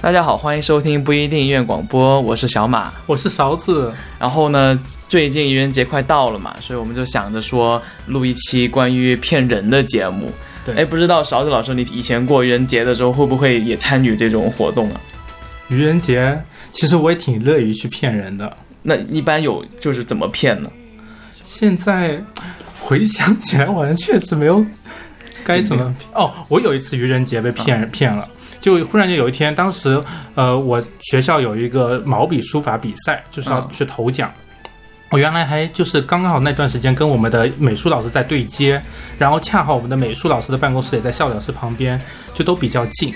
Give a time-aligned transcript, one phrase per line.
[0.00, 2.92] 大家好，欢迎收听不一定医院广播，我是小马。
[3.04, 4.78] 我是勺子，然后呢，
[5.08, 10.32] 最近愚人节快到了嘛，所以我们就想着说录一期关于骗人的节目。
[10.64, 15.00] 对哎，不知道勺子老师，你以前过愚人节的时候会不会也参与这种活动啊？
[15.66, 16.40] 愚人节，
[16.70, 18.56] 其实我也挺乐于去骗人的。
[18.82, 20.70] 那一般有就是怎么骗呢？
[21.42, 22.22] 现在
[22.78, 24.64] 回想起来，我好像确实没有
[25.42, 26.32] 该怎么 哦。
[26.48, 28.28] 我有一次愚人节被骗骗了，
[28.60, 30.02] 就忽然间有一天，当时
[30.34, 34.30] 呃，我学校有一个毛笔书法比赛，就是要嗯去投奖。
[35.10, 38.82] 我原来还就是刚刚好那段时间跟我们的美术老师在对接，
[39.16, 41.98] 然后恰好我们的美术老师的办公室也在校长室旁边，
[42.34, 43.14] 就都比较近。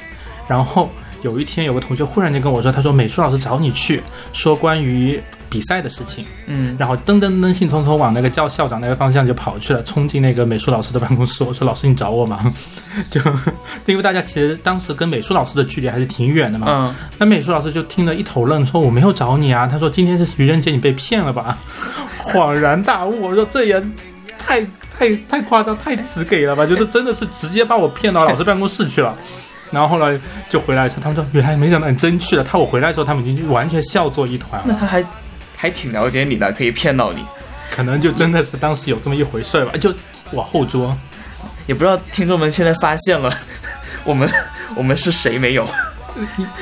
[0.49, 4.03] 然后有一天有个同学忽然间跟我说，他说美术老师找你去
[4.33, 5.21] 说关于
[5.53, 6.25] 比赛的事情。
[6.47, 11.45] 嗯，然后噔噔噔兴冲冲往那个叫校长那个方向就跑去了，冲进那个美术老师的办公室。
[11.45, 12.43] 我说：“老师，你找我吗？”
[13.11, 13.21] 就
[13.87, 16.67] 因为大家其实当时跟美术老师的距离还是挺远的嘛。
[16.69, 21.59] 嗯，那美术老师就听了一头愣，说：“我没有找你啊。”他说：“今天是愚人节，你被骗了吧？”
[22.25, 23.83] 恍然大悟，我说：“这也
[24.39, 24.61] 太
[24.99, 26.65] 太太夸张，太直给了吧？
[26.67, 29.17] 就是真的是直接把我骗到老师办公室去了。”
[29.73, 34.67] 然后后来就回来他们说：“原来没想到你真去了。”他我回来的时候，他们已经完全笑作一团了。
[34.69, 35.03] 那他还
[35.63, 37.25] 还挺了解你的，可以骗到你。
[37.71, 39.95] 可能就真的是当时有这么一回事儿吧，就
[40.33, 40.99] 往后桌。
[41.69, 43.33] 也不知道听众们现在发现了
[44.03, 44.29] 我们
[44.75, 45.65] 我们是谁没有？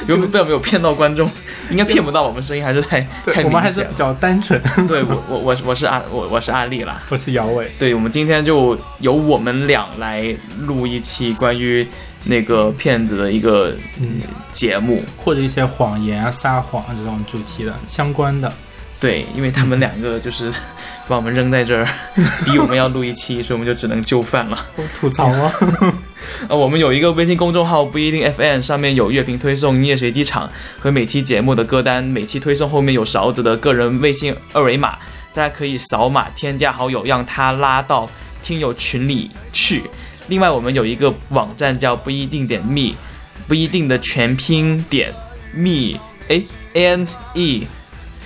[0.06, 1.30] 有没有不知道有没有骗到观众？
[1.70, 3.70] 应该骗不到，我们声音还是太太对，我们还。
[3.70, 4.60] 是比较单纯。
[4.86, 7.00] 对我我我我是阿我我是阿丽啦。
[7.08, 11.88] 我是姚伟，对，我们今天就由我们俩来录一期关于
[12.24, 14.20] 那个骗子的一个嗯，
[14.52, 15.02] 节目。
[15.16, 18.52] 或者一些谎言啊、撒谎啊这种主题的相关的。
[19.00, 20.52] 对，因为他们两个就是
[21.08, 21.88] 把我们扔在这儿，
[22.44, 24.66] 逼我们要录一期， 所以我们就只能就范了。
[24.76, 25.52] 我吐槽啊，
[26.48, 34.98] 呃，我们有一个微信公众号不一定 FM，上面有乐评推送、音乐随机场和每期节目的歌单，每期推送后面有勺子的个人微信二维码，
[35.32, 38.08] 大家可以扫码添加好友，让他拉到
[38.42, 39.82] 听友群里去。
[40.28, 42.94] 另外，我们有一个网站叫不一定点 me，
[43.48, 45.10] 不一定的全拼点
[45.54, 46.42] me，哎
[46.74, 47.66] ，a n e。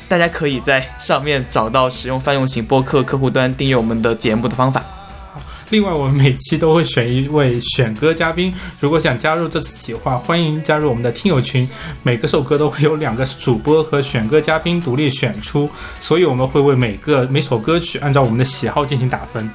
[0.09, 4.83] 大家可以在上面找到使用泛用型播客客户端订阅我们的节目的方法。
[5.71, 11.69] 另外，我们每期都会选一位选歌嘉宾，如果想加入这次企划，欢迎加入我们的听友群。
[12.03, 19.51] 每个首歌都会有两个主播和选歌嘉宾独立选出，所以我们会为每个每首歌曲按照我们的喜好进行打分。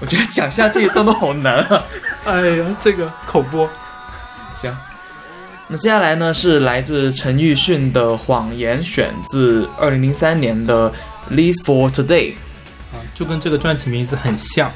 [0.00, 1.84] 我觉得讲下这一段都好难啊。
[2.24, 3.68] 哎呀，这个口播。
[4.56, 4.74] 行，
[5.72, 10.90] 那接下来呢是来自陈奕迅的《谎言》，选自二零零三年的
[11.32, 12.32] 《Live for Today》。
[12.92, 14.72] 啊，就跟这个专辑名字很像，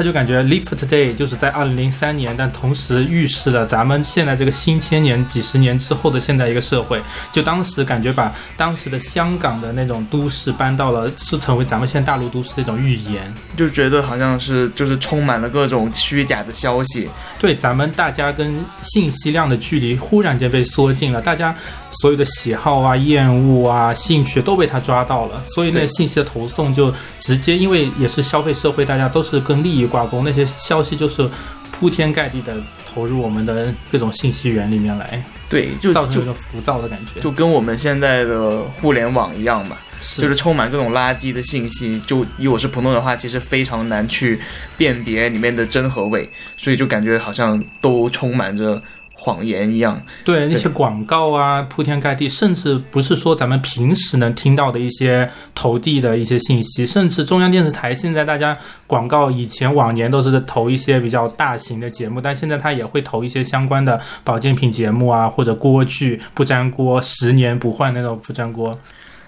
[0.00, 7.02] 他就感觉《Live for Today》就是在二零零三年，但同时预示了咱们现在这个新千年几十年之后的现在一个社会。
[7.30, 13.30] 就当时感觉把当时的香港的那种都市搬到了，是成为咱们现在大陆都市的一种预言。
[13.54, 17.06] 就觉得好像是就是充满了各种虚假的消息，
[17.38, 21.54] 对咱们大家跟信息量的距离忽然间被缩近了，大家
[22.00, 31.28] 所有的喜好啊、厌恶啊、兴趣都被他抓到了，所以那信息的投送就直接，因为也是消费社会，大家都是跟利益挂钩，那些消息就是
[31.72, 32.56] 铺天盖地的
[32.86, 37.20] 投入我们的各种信息源里面来，对，就就造成一个浮躁的感觉。
[37.20, 42.00] 就跟我们现在的互联网一样嘛，是就是充满各种垃圾的信息。
[42.06, 44.40] 就以我是普通人的话，其实非常难去
[44.76, 48.82] 辨别里面的真和伪，所以就感觉好像都充满着
[49.22, 50.02] 谎言一样。
[50.24, 68.78] 对那些广告啊，铺天盖地，甚至不是说咱们平时能听到的一些投递的一些信息，甚至中央电视台现在大家广告以前往年都是投一些比较大型的节目，但现在它也会投一些相关的保健品节目啊，或者锅具不粘锅，十年不换那种不粘锅。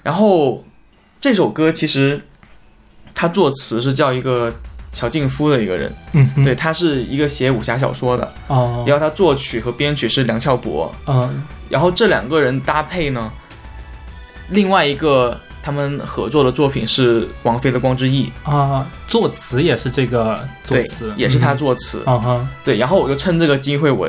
[0.02, 0.64] 然后
[1.20, 2.22] 这首歌其实
[3.14, 4.54] 他作词是叫一个
[4.92, 11.42] 乔靖夫的一个人，嗯哼，对，他是一个写武侠小说的，哦，然后他作曲和编曲是梁翘柏，嗯。
[11.70, 13.32] 然后这两个人搭配呢，
[14.50, 18.30] 另外一个他们合作的作品是王菲的《光之翼。
[18.42, 20.34] 啊，作词也是这个》，
[20.68, 24.06] 作对词，，也是他作词，嗯哼，对，然后我就趁这个机会我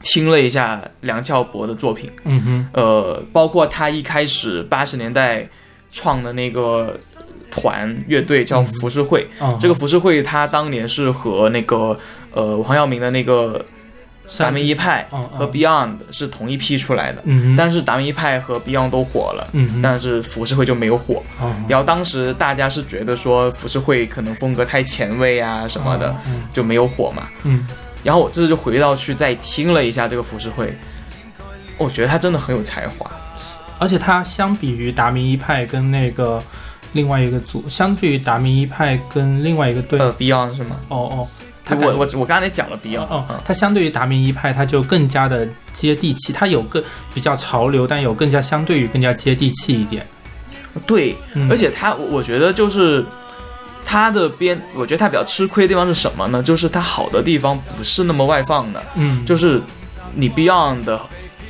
[0.00, 5.46] 听了一下梁翘柏的作品，嗯哼，呃，包括他一开始八十年代
[5.92, 6.98] 创的那个
[7.54, 11.96] 团乐队叫浮世绘，嗯，这个浮世绘他当年是和那个
[12.32, 13.64] 呃黄耀明的那个
[14.36, 19.46] 达明一派嗯和 Beyond 是同一批出来的，嗯，但是达明一派和 Beyond 都火了。
[19.52, 27.28] 嗯，但是浮世绘就没有火，哦然后当时大家是觉得说浮世绘可能风格太前卫啊什么的，，嗯就没有火嘛。
[27.44, 27.64] 嗯。
[28.02, 30.74] 然后我这次就回到去再听了一下这个浮世绘，
[31.78, 33.10] 我觉得他真的很有才华。
[33.76, 36.40] 而且他相比于达明一派跟那个
[36.94, 40.76] 另外一个组，相对于达明一派跟另外一个队，呃，Beyond 是吗？
[40.88, 41.28] 哦哦，
[41.64, 46.82] 他我我我刚才讲了 Beyond，哦嗯，它相对于达明一派，他就更加的接地气，他有更
[47.12, 50.06] 比较潮流，但有更加相对于更加接地气一点。
[50.86, 53.04] 对，嗯而且他我我觉得就是
[53.84, 56.42] 他的编，我觉得他比较吃亏的地方是什么呢？
[56.42, 59.60] 就是他好的地方不是那么外放的，嗯，就是
[60.14, 61.00] 你 Beyond 的，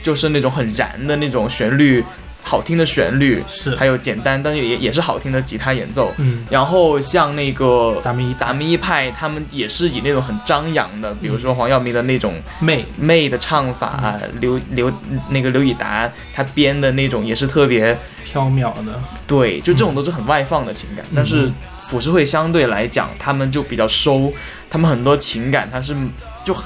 [0.03, 2.05] 就是那种很燃的那种旋律，
[2.45, 3.75] 好听的旋律，是。
[3.75, 6.13] 还有简单但是也也是好听的吉他演奏。
[6.19, 14.93] 嗯，然后像那个达明一达明一派，他们也是以那种很张扬的，比如说黄耀明的那种媚，媚的唱法，刘刘
[15.31, 21.05] 那个刘以达他编的那种也是特别飘渺的，对，就这种都是很外放的情感。
[21.17, 21.51] 但是
[21.89, 24.33] 浮世绘相对来讲，他们就比较收，
[24.69, 25.97] 他们很多情感它是
[26.45, 26.65] 就很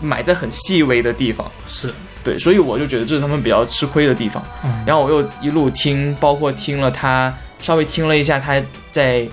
[0.00, 1.50] 埋在很细微的地方。
[1.66, 1.92] 是，
[2.28, 4.44] 对，所以我就觉得这是他们比较吃亏的地方。
[4.62, 8.60] 嗯，然后我又一路听，包括听了他稍微听了一下他
[8.90, 9.26] 在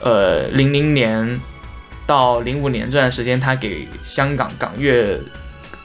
[0.00, 1.40] 呃零零年
[2.06, 5.20] 到零五年这段时间，他给香港港乐，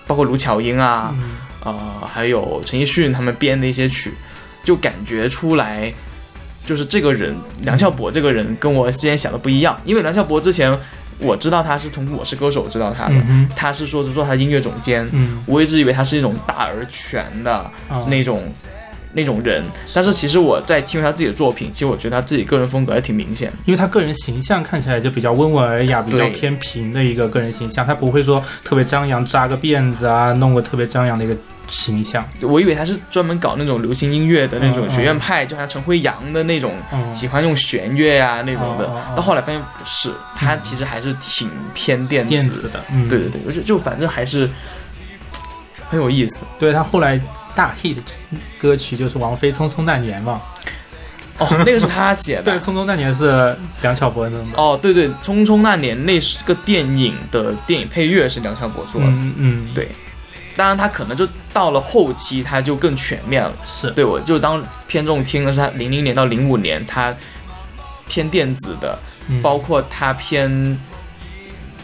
[0.06, 1.32] 包括卢巧音啊，嗯。
[1.66, 4.14] 呃，还有陈奕迅他们编的一些曲，
[4.64, 5.94] 就感觉出来，
[6.66, 10.72] 就是这个人梁翘柏这个人跟我之前想的不一样，因为梁翘柏之前
[11.20, 18.44] 我知道他是从《我是歌手》知道他的，嗯，他是说是做他的音乐总监，嗯，我一直以为他是一种大而全的啊那种。
[19.14, 19.64] 那种人，
[19.96, 23.52] 但是其实我在听他自己的作品，其实我觉得他自己个人风格还挺明显。
[23.66, 31.36] 因为他个人形象看起来就比较温文尔雅，比较偏平的一个个人形象，他不会说特别张扬，扎个辫子啊，弄个特别张扬的一个
[31.68, 32.28] 形象。
[32.42, 38.86] 我以为他是专门搞那种流行音乐的那种学院派，就像陈辉阳的那种，嗯，喜欢用弦乐啊那种的。
[39.16, 42.30] 到后来发现不是，他其实还是挺偏电子。
[42.30, 44.50] 电子的，嗯，对对对，我就就反正还是
[45.90, 46.46] 很有意思。
[46.60, 47.20] 对他后来
[47.56, 47.98] 大 hit
[48.60, 50.42] 歌曲就是王菲《匆匆那年》嘛，
[51.38, 52.44] 哦，那个是他写的。
[52.52, 54.58] 对，《匆匆那年》是梁翘柏弄的。
[54.58, 59.08] 哦，对对，《匆匆那年》那是个电影的电影配乐是梁翘柏做的。
[59.08, 59.90] 嗯嗯，对
[60.58, 63.54] 当然，他可能就到了后期，他就更全面了。
[63.64, 67.16] 是，对我就当偏重听的是他零零年到零五年，他
[68.10, 68.98] 偏电子的，
[69.30, 69.40] 嗯。
[69.42, 70.78] 包括他偏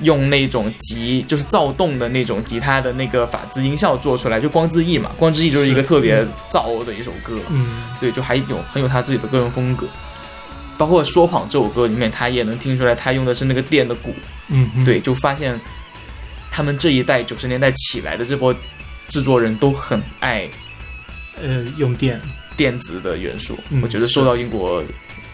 [0.02, 7.68] 用那种吉就是躁动的那种吉他的那个法兹音效做出来，就光之翼嘛，光之翼就是一个特别燥的一首歌，嗯。
[8.00, 9.88] 对，就还有很有他自己的个人风格。
[10.76, 14.12] 包括说谎这首歌里面，他也能听出来，他用的是那个电的鼓，
[14.50, 15.58] 嗯嗯，对，就发现
[16.54, 18.54] 他们这一代九十年代起来的这波
[19.08, 20.48] 制作人都很爱
[21.42, 22.22] 呃，用电
[22.56, 24.84] 电子的元素，嗯我觉得受到英国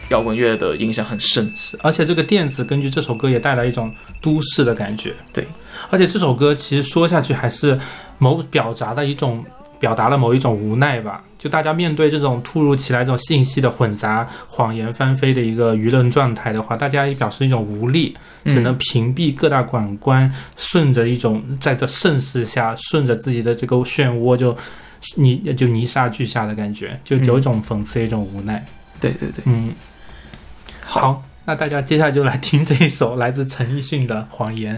[0.08, 1.52] 摇滚乐的影响很深。
[1.58, 5.14] 是，而且这个电子根据这首歌也带来一种都市的感觉。
[5.34, 5.46] 对，
[5.90, 7.78] 而且这首歌其实说下去还是
[8.18, 9.44] 某表达的一种。
[9.80, 24.56] 表达了某一种无奈吧，就大家面对这种突如其来这种信息的混杂、谎言翻飞的一个舆论状态的话，大家也表示一种无力，只能嗯屏蔽各大管官，顺着一种在这盛世下，顺着自己的这个漩涡就
[25.16, 28.66] 泥就泥沙俱下的感觉，就有一种讽刺，一种无奈。
[29.00, 29.72] 对对对，嗯，
[30.84, 34.76] 好，那大家接下来就来听这一首来自陈奕迅的《谎言》。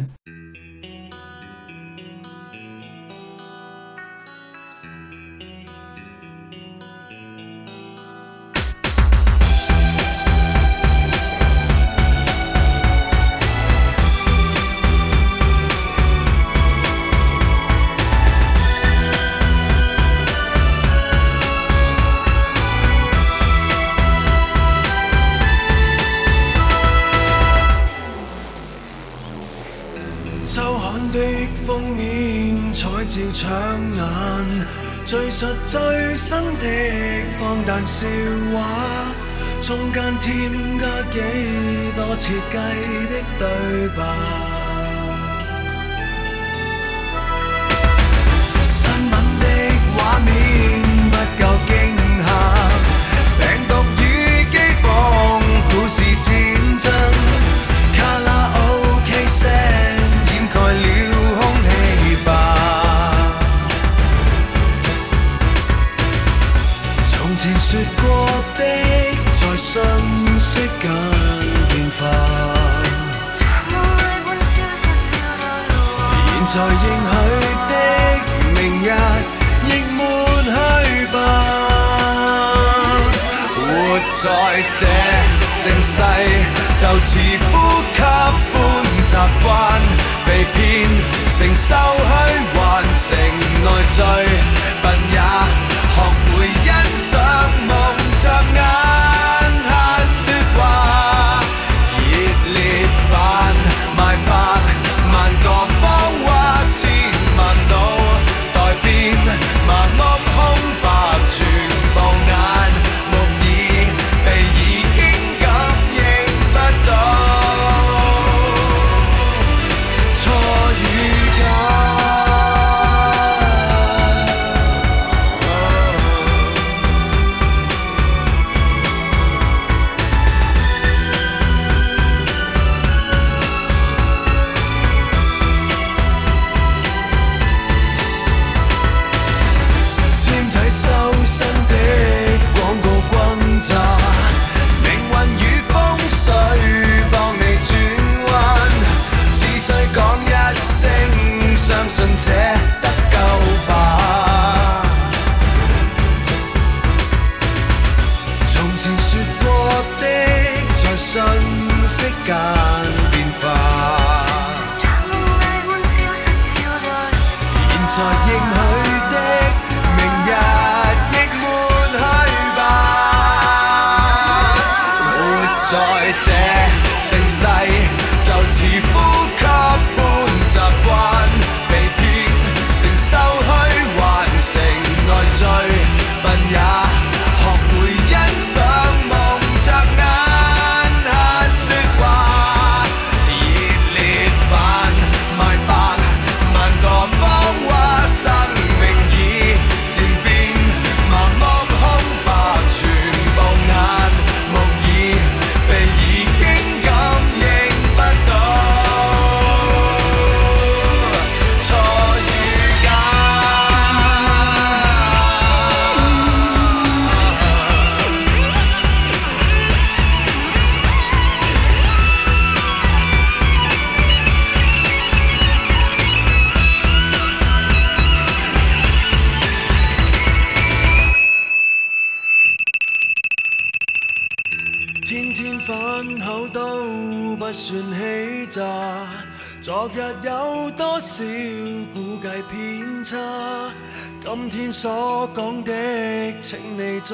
[39.72, 41.18] 中间添加几
[41.96, 42.58] 多设计
[43.08, 44.00] 的对白。
[48.64, 49.46] 新闻的
[49.96, 50.30] 画面
[51.10, 52.01] 不够惊。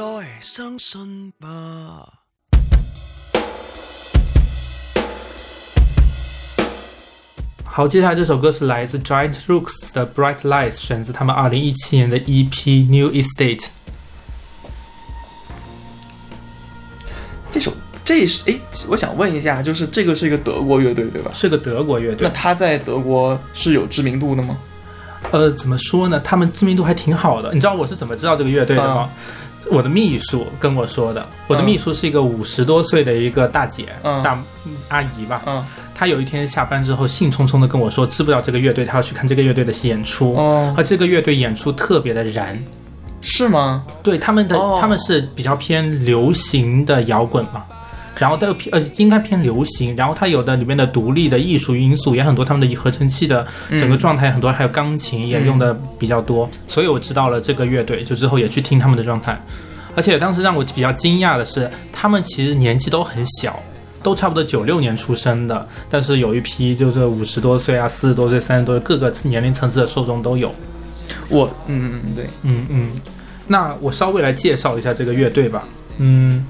[0.07, 1.47] 再相信吧。
[7.65, 13.65] 好，接下来这首歌是来自 Giant Rooks 的 Bright Lights，选自他们二零一七年的 EP New Estate。
[17.51, 17.73] 这首
[18.05, 21.31] 这是哎，我想问一下，就是这个是一个德国乐队对吧？
[21.33, 24.57] 是个德国乐队那，他在德国是有知名度的吗？
[25.31, 26.17] 呃，怎么说呢？
[26.21, 27.53] 他们知名度还挺好的。
[27.53, 29.09] 你知道我是怎么知道这个乐队的吗？
[29.69, 31.25] 我的秘书跟我说的。
[31.47, 34.37] 我的嗯秘书是一个五十多岁的一个大姐，嗯大
[34.89, 35.41] 阿姨吧。
[35.45, 38.85] 嗯，她有一天下班之后，兴冲冲的跟我说，知不知道这个乐队？
[38.85, 40.35] 她要去看这个乐队的演出。
[40.35, 42.57] 哦，而这个乐队演出特别的燃，
[43.21, 43.85] 是吗？
[44.03, 47.65] 对他们的、哦他们是比较偏流行的摇滚嘛，
[48.19, 59.39] 然后都有偏呃应该偏流行，然后它有的里面的独立的艺术因素也很多，他们的合成器的整个状态很多，还有钢琴也用的比较多，所以我知道了这个乐队，就之后也去听他们的状态，
[59.95, 63.59] 而且当时让我比较惊讶的是，他们其实年纪都很小。
[64.03, 70.53] 都差不多九六年出生的，但是有一批就是五十多岁啊、四十多岁、三十多岁，各个年龄层次的受众都有。
[71.27, 72.91] 我嗯嗯对，嗯嗯，
[73.47, 75.67] 那我稍微来介绍一下这个乐队吧。
[75.97, 76.45] 嗯，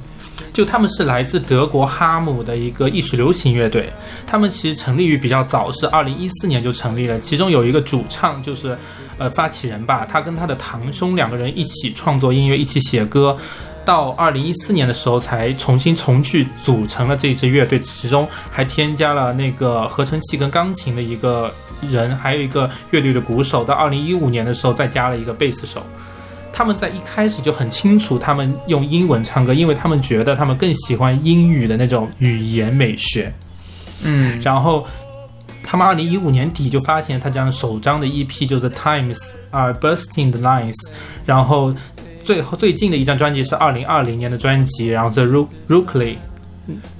[0.51, 3.91] 就他们是来自德国哈姆的一个艺术流行乐队，
[4.25, 7.19] 他们其实成立于比较早，是二零一四年就成立了。
[7.19, 8.77] 其中有一个主唱就是
[9.17, 13.38] 呃发起人吧，他跟他的堂兄两个人一起创作音乐，一起写歌。
[13.86, 21.50] 到二零一四年的时候，才重新重聚组成了这支乐队，其中还添加了那个合成器跟钢琴的一个
[21.89, 23.63] 人，还有一个乐队的鼓手。
[23.63, 25.86] 到二零一五年的时候，再加了一个贝斯手。
[26.58, 33.32] 他们在一开始就很清楚，他们用英文唱歌，因为他们觉得他们更喜欢英语的那种语言美学。
[34.02, 34.84] 嗯然后
[35.64, 39.20] 他们二零一五年底就发现他这样首张的 EP 就是《Times
[39.52, 40.74] Are Bursting the Lines》，
[41.28, 41.72] 然后
[42.24, 45.48] 最后最近的一张专辑是二零二零年的专辑，然后 The Ru-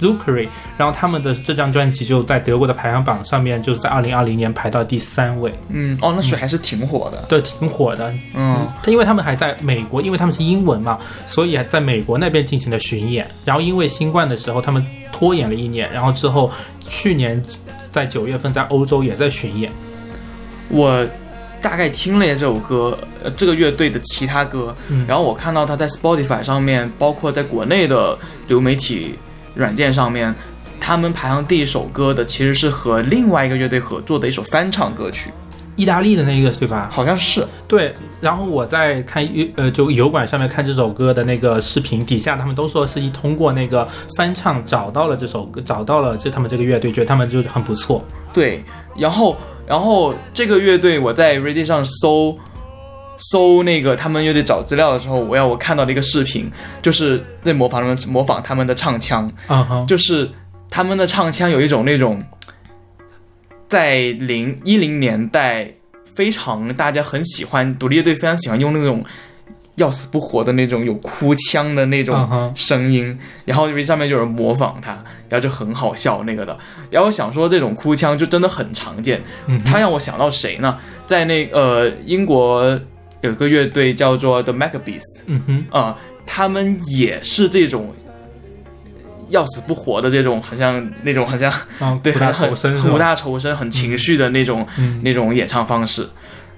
[0.00, 7.22] Rookery，然后他们的这张专辑就在德国的排行榜上面，就是在二零二零年排到第三位，嗯哦，那水还是挺火的。
[7.28, 8.12] 对，挺火的。
[8.34, 13.26] 嗯他因为他们还在美国，因为他们是英文嘛，所以还在美国那边进行了巡演。
[13.44, 17.42] 然后因为新冠的时候，他们拖延了一年，然后之后去年
[17.90, 19.70] 在九月份在欧洲也在巡演。
[20.68, 21.06] 我
[21.60, 29.14] 大概听了一下这首歌，呃，这个乐队的其他歌，嗯然后我看到他在 Spotify 上面，包括在国内的流媒体
[29.54, 30.34] 软件上面，
[30.80, 35.30] 他们排行第一首歌的其实是和另外一个乐队合作的一首翻唱歌曲，
[35.76, 36.88] 意大利的那个对吧？
[36.92, 37.46] 好像是。
[37.66, 39.26] 对，然后我在看
[39.56, 43.86] 呃就油管上面看这首歌的那个视频，底下他们都说是一通过那个
[44.16, 48.04] 翻唱找到了这首歌，找到了这他们这个乐队，觉得他们就很不错。
[48.32, 48.64] 对，
[48.96, 49.36] 然后
[49.66, 52.38] 然后这个乐队我在 Reddit 上搜
[53.18, 59.30] 搜那个他们乐队找资料的时候，我要我看到了一个视频，就是在模仿他们模仿他们的唱腔，
[59.86, 60.30] 就是
[60.70, 62.22] 他们的唱腔有一种那种
[63.68, 65.74] 在零一零年代
[66.14, 69.04] 非常大家很喜欢独立乐队非常喜欢用那种
[69.76, 74.92] 要死不活的那种有哭腔的那嗯种，声音，然后上面就有人模仿他，
[75.28, 76.58] 然后就很好笑那个的。
[76.90, 80.78] 然后我想说这种哭腔就真的很常见，嗯他让我想到谁呢？
[81.06, 82.80] 在那呃英国
[83.20, 87.94] 有一个乐队叫做 The Maccabees，嗯哼，啊、他们也是这种
[89.28, 92.26] 要死不活的这种，很像那种 很像嗯，对很
[92.80, 95.00] 苦大仇深、很情绪的那种、嗯。
[95.02, 96.08] 那种演唱方式。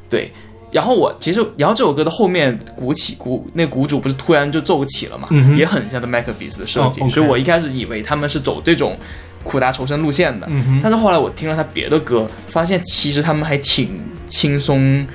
[0.09, 0.33] 对，
[0.71, 8.99] 然后我其实，然后这首歌的后面鼓起鼓，那鼓主不是突然就奏起了嘛，嗯也很像 The Maccabees 的设计，所以我一开始以为他们是走这种
[9.43, 10.47] 苦大仇深路线的。
[10.51, 15.07] 嗯，但是后来我听了他别的歌，发现其实他们还挺轻松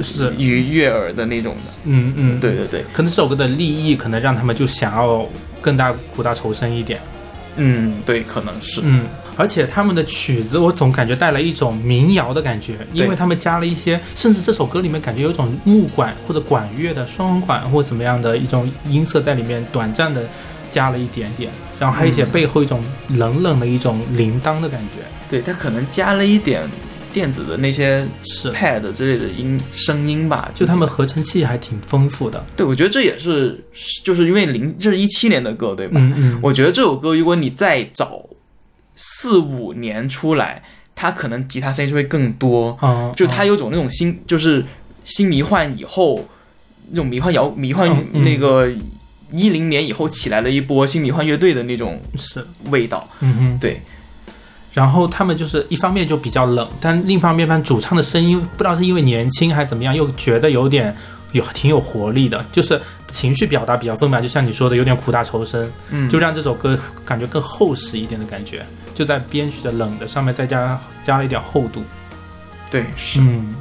[0.00, 1.60] 是，愉悦耳的那种的。
[1.84, 5.28] 嗯嗯，对对对，可能这首歌的立意可能让他们就想要
[5.60, 7.00] 更大苦大仇深一点。
[7.56, 8.80] 嗯，对，可能是。
[8.82, 9.06] 嗯，
[9.36, 20.24] 而且他们的曲子我总感觉带来一种民谣的感觉，因为他们加了一些，甚至这首歌里面感觉有一种木管或者管乐的双簧管或怎么样的一种音色在里面，短暂的
[20.70, 25.02] 加了一点点，然后还有一些嗯背后一种冷冷的一种铃铛的感觉。
[25.28, 26.62] 对，他可能加了一点
[27.12, 32.44] 电子的那些是，pad 之类的音声音吧，就他们合成器还挺丰富的。
[32.56, 33.64] 对我觉得这也是，
[34.02, 36.00] 就是因为零这是一七年的歌对吧？
[36.00, 38.24] 嗯嗯，我觉得这首歌如果你再早
[38.96, 40.62] 四五年出来，
[40.94, 44.64] 它可能吉他声音就会更多，嗯，就它有种那种新就是
[45.04, 46.28] 新迷幻以后
[46.90, 48.68] 那种迷幻摇迷幻嗯嗯那个
[49.32, 53.58] 一零年以后起来了一波新迷幻乐队的那种嗯是，味道，嗯哼。
[53.58, 53.80] 对。
[54.72, 60.96] 然后他们就是一方面就比较冷，但另一方面，反正主唱的声音不知道是因为年轻还是怎么样，又觉得有点
[61.32, 62.80] 有挺有活力的，就是
[63.10, 71.82] 情绪表达比较丰满，就像你说的，有点苦大仇深，嗯，就让这首歌感觉更厚实一点的感觉，就在编曲的冷的上面再加加了一点厚度。
[72.70, 73.20] 对是。
[73.20, 73.54] 嗯，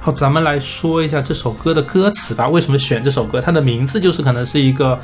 [0.00, 2.48] 好，咱们来说一下这首歌的歌词吧。
[2.48, 3.40] 为什么选这首歌？
[3.40, 4.96] 它的名字就是可能是一个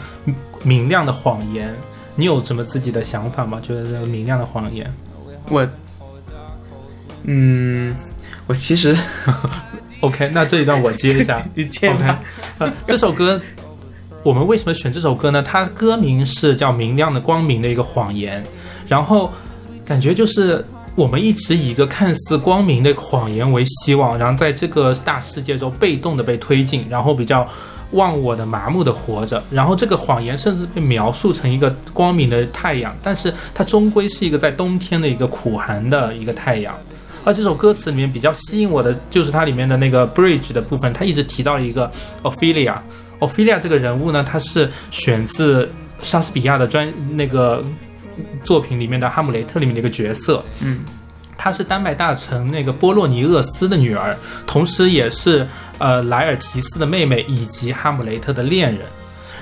[0.62, 1.76] 明亮的谎言。
[2.20, 3.58] 你有什么自己的想法吗？
[3.62, 4.92] 觉得这个明亮的谎言？
[5.48, 5.66] 我，
[7.22, 7.96] 嗯，
[8.46, 8.94] 我其实
[10.00, 11.42] OK，那这一段我接一下。
[11.56, 13.40] 你见 OK，这首歌
[14.22, 15.42] 我们为什么选这首歌呢？
[15.42, 18.44] 它歌名是叫《明亮的光明的一个谎言》，
[18.86, 19.32] 然后
[19.86, 20.62] 感觉就是
[20.94, 27.48] 我们一直以一个看似光明的谎言为希望，然后在这个大世界中被动的被推进，然后比较
[27.92, 36.74] 忘我的麻木的活着，然后这个谎言甚至被描述成一个光明的太阳，但是它终归是一个在冬天的一个苦寒的一个太阳。
[37.22, 41.90] 而这首歌词里面比较吸引我的，就是它里面的那个 bridge 的部分，它一直提到了一个
[42.22, 42.74] Ophelia。
[43.18, 45.70] Ophelia 这个人物呢，他是选自
[46.02, 47.62] 莎士比亚的专那个
[48.42, 50.42] 作品里面的《哈姆雷特》里面的一个角色。
[50.60, 50.82] 嗯，
[51.42, 54.14] 她是丹麦大臣那个波洛尼厄斯的女儿，
[54.46, 55.48] 同时也是
[55.78, 58.82] 呃莱尔提斯的妹妹以及哈姆雷特的恋人。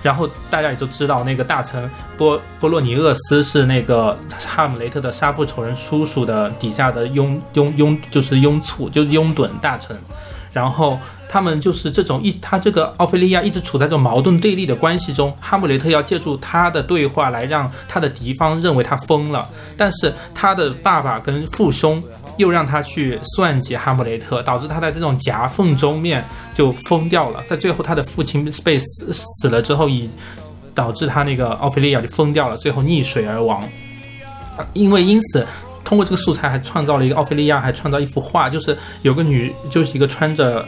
[0.00, 9.98] 然后大家也就知道，那个大臣波波洛尼厄斯是那个哈姆雷特的杀父仇人叔叔的底下的拥拥拥，就是拥簇，就是拥趸大臣。
[10.52, 10.96] 然后
[11.28, 15.30] 他们就是这种一，他这个奥菲利亚一直处在这种矛盾对立的关系中。
[15.40, 22.02] 哈姆雷特要借助他的对话来让他的敌方认为他疯了，但是他的爸爸跟父兄
[22.38, 27.42] 又让他去算计哈姆雷特，导致他在这种夹缝中面就疯掉了。
[27.46, 30.08] 在最后，他的父亲被死死了之后，以
[30.74, 33.62] 导致他那个奥菲利亚就疯掉了，最后溺水而亡。
[34.72, 35.46] 因为因此，
[35.84, 40.66] 通过这个素材还创造了一个奥菲利亚，还创造一幅画，就是有个女，就是一个穿着。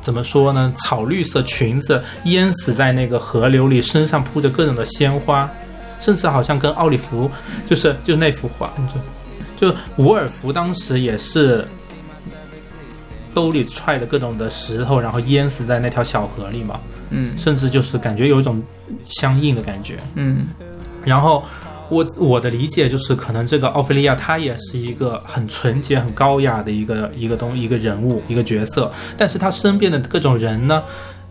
[0.00, 0.72] 怎么说呢？
[0.78, 5.48] 草绿色裙子淹死在那个河流里，身上铺着各种的鲜花，
[5.98, 7.30] 甚至好像跟奥利弗，
[7.66, 8.72] 就是就是那幅画，
[9.58, 11.66] 就就伍尔夫当时也是
[13.34, 18.62] 兜里揣着各种的石头，然后淹死在那条小河里嘛，嗯甚至就是感觉有一种
[19.08, 19.98] 相应的感觉。
[20.14, 20.48] 嗯
[21.04, 21.44] 然后
[21.90, 30.82] 我我的理解就是，可能这个奥菲利亚她也是一个很纯洁、很高雅的一个一个东一个人物一个角色，但是她身边的各种人呢，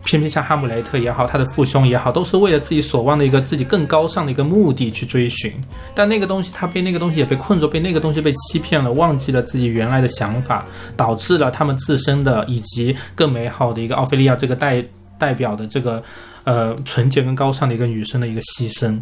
[0.04, 5.54] 偏偏像哈姆雷特也好，他的父兄也好，都是为了自己所望的一个自己更高尚的一个目的去追寻，
[5.94, 14.84] 但那个东西他被那个东西也被困住，被那个东西被欺骗了，忘记了自己原来的想法，导致了他们自身的以及更美好的一个奥菲利亚这个代
[15.18, 16.02] 代表的这个
[16.46, 18.98] 呃纯洁跟高尚的一个女生的一个牺牲。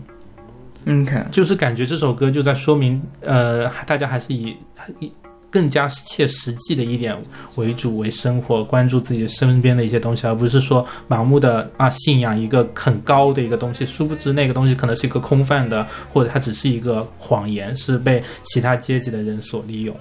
[0.89, 4.55] 嗯，看，就是感觉这首歌就在说明，呃，大家还是以
[4.99, 5.11] 以
[5.49, 7.15] 更加切实际的一点
[7.55, 19.93] 为主为生活，关注自己身边的一些东西，而不是说盲目的啊信仰一个很高的一个东西，殊不知那个东西可能是一个空泛的，或者它只是一个谎言，是被其他阶级的人所利用。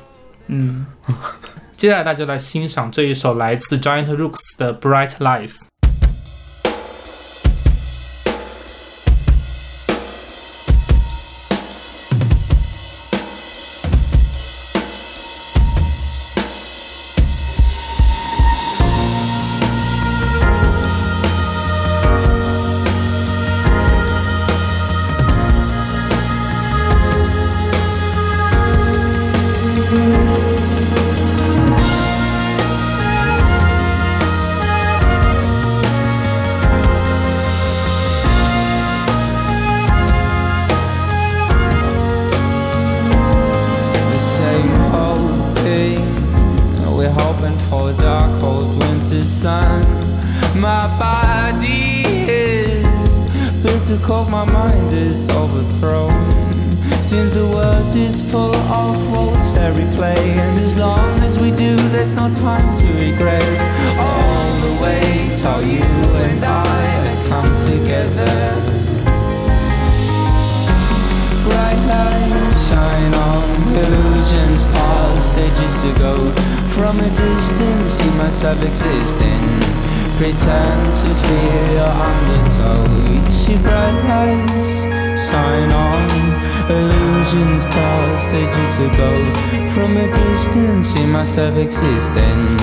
[0.46, 0.86] 嗯，
[1.76, 5.48] 接下来大家来欣赏这一首来自 Giant Rooks 的《Bright Life》。
[86.68, 89.12] Illusions past ages ago.
[89.74, 92.56] From a distance, see myself existing.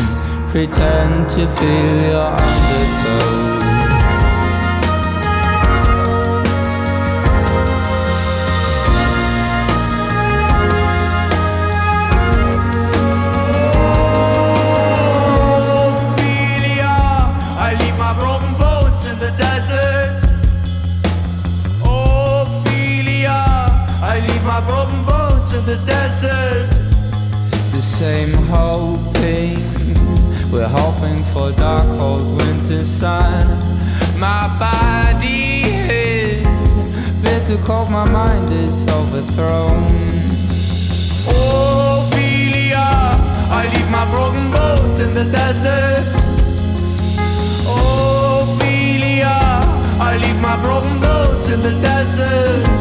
[0.49, 2.82] Pretend to feel your undertow.
[27.93, 29.55] Same hoping.
[30.51, 33.45] We're hoping for dark, cold winter sun.
[34.17, 35.61] My body
[35.93, 36.47] is
[37.21, 39.85] bitter cold, my mind is overthrown.
[41.29, 42.89] Ophelia,
[43.59, 46.07] I leave my broken bones in the desert.
[47.67, 49.37] Ophelia,
[50.09, 52.73] I leave my broken bones in the desert.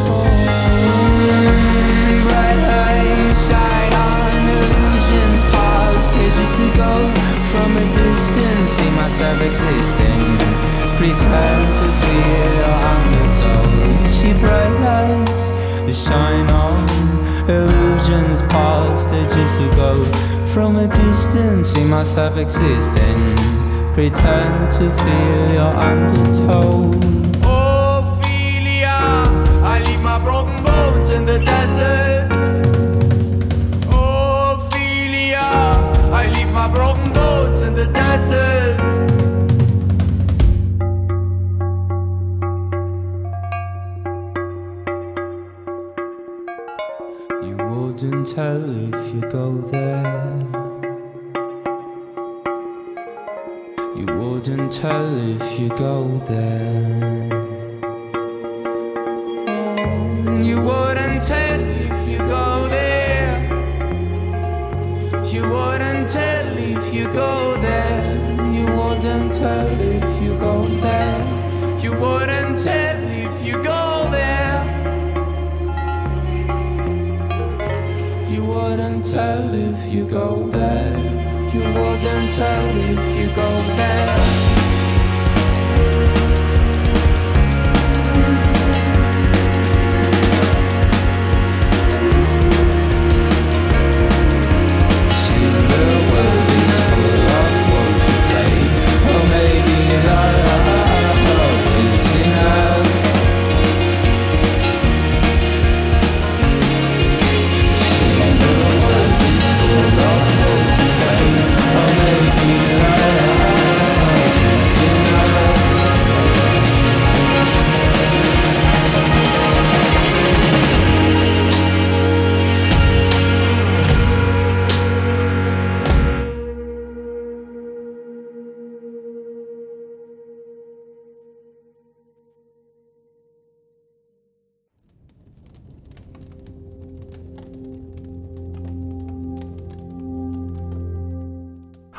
[6.23, 7.13] Past ages ago.
[7.51, 10.37] From a distance, see myself existing.
[10.97, 14.05] Pretend to feel your undertow.
[14.05, 15.51] See bright lights
[15.93, 20.03] shine on illusions past ages ago.
[20.53, 23.35] From a distance, see myself existing.
[23.93, 27.22] Pretend to feel your undertow.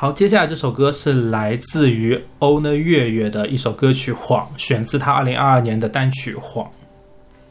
[0.05, 6.63] 好，接下来这首歌是来自于欧呢月月的一首歌曲《晃》，选自他二零二二年的单曲《晃》。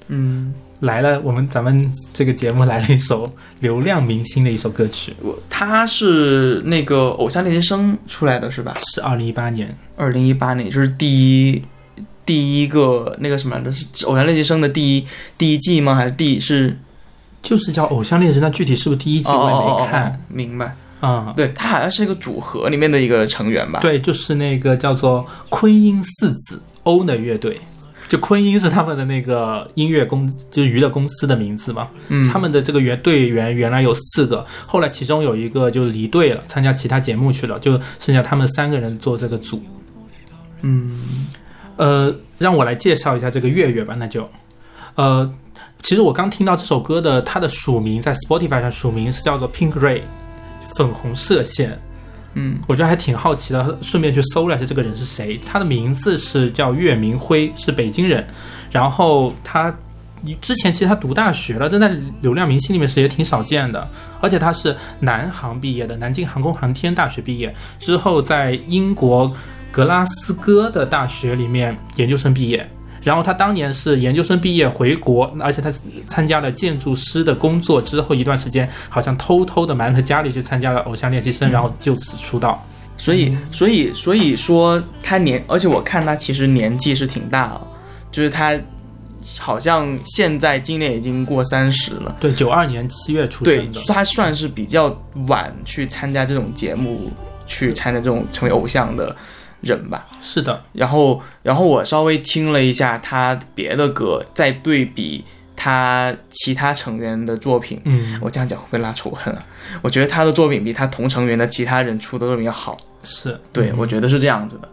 [0.06, 8.76] 嗯，来了，我们咱们这个节目来了一首流量明星的一首歌曲，我他是那个《偶像练习生》出来的是吧？
[8.94, 9.76] 是二零一八年。
[9.96, 11.60] 二零一八年就是第一
[12.24, 13.72] 第一个那个什么来着？
[13.72, 15.04] 是《偶像练习生》的第一
[15.36, 15.96] 第一季吗？
[15.96, 16.78] 还是第是？
[17.42, 20.76] 就是叫《偶像练习生》，那具体是不是第一季我也没看哦，明白。
[21.04, 27.60] 啊、对他好像是一个组合里面的一个成员吧？，对，就是那个叫做昆音四子欧呢乐队，
[28.08, 31.88] 就昆音是他们的那个音乐公，就是娱乐公司的名字嘛。
[32.08, 39.62] 嗯，他们的这个原队员原来有四个，后来其中有一个就离队了，参加其他节目去了，就剩下他们三个人做这个组。
[40.62, 41.28] 嗯。
[41.76, 44.30] 呃，让我来介绍一下这个月月吧，那就，
[44.94, 45.28] 呃，
[45.82, 50.02] 其实我刚听到这首歌的，它的署名在 Spotify 上署名是叫做 Pink Ray，
[50.76, 51.78] 粉红射线。
[52.36, 55.38] 嗯我觉得还挺好奇的，顺便去搜了一下这个人是谁。
[55.46, 58.26] 他的名字是叫岳明辉，是北京人。
[58.72, 59.72] 然后他
[60.40, 63.88] 之前其实他读大学了，但在流量明星里面是也挺少见的。
[64.20, 69.32] 而且他是南航毕业的，南京航空航天大学毕业之后，在英国
[69.70, 72.68] 格拉斯哥的大学里面研究生毕业。
[73.04, 75.70] 然后他当年是研究生毕业回国，而且他
[76.08, 82.66] 参加了建筑师的工作之后一段时间，好像偷偷的瞒着家里去参加了偶像练习生，然后就此出道。
[82.96, 87.68] 所以所以所以说他年，而且我看他其实年纪是挺大了，
[88.10, 88.58] 就是他
[89.38, 92.16] 好像现在今年已经过三十了。
[92.20, 97.10] 对，九二年七月出对生的，，他算是比较晚去参加这种节目，
[97.46, 99.14] 去参加这种成为偶像的
[99.64, 100.06] 人吧。
[100.20, 105.24] 是的，然后，然后我稍微听了一下他别的歌，再对比
[105.56, 109.46] 他其他成员的作品，嗯，我这样讲会拉仇恨啊？
[109.82, 112.76] 我觉得他的作品比他同成员的其他人出的作品要好。
[113.02, 114.68] 是对，嗯我觉得是这样子的。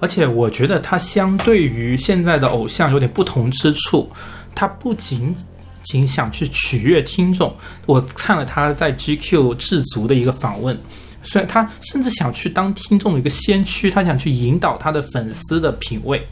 [0.00, 4.08] 而且我觉得他相对于现在的偶像有点不同之处，
[4.54, 5.34] 他不仅
[5.82, 7.52] 仅想去取悦听众，
[7.86, 10.78] 我看了他在 GQ 制足的一个访问。
[11.22, 16.26] 所以他甚至想去当听众的一个先驱，他想去引导他的粉丝的品味，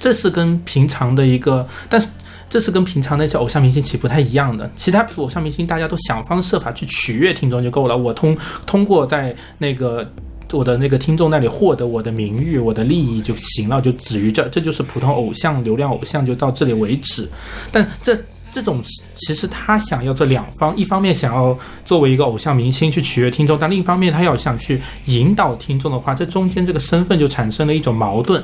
[0.00, 2.08] 这是跟平常的一个，但是
[2.50, 4.70] 这是跟平常那些偶像明星其实不太一样的。
[4.76, 10.06] 其他偶像明星大家都想方设法去取悦听众就够了，我通通过在那个
[10.52, 17.26] 我的那个听众那里获得我的名誉、我的利益就行了，就止于这，这就是普通偶像、流量偶像就到这里为止。
[17.70, 18.14] 但这
[18.52, 18.80] 这种
[19.16, 28.40] 其实他想要这两方，一方面想要作为一个偶像明星去取悦听众，但另一方面他要想去引导听众的话，这中间这个身份就产生了一种矛盾。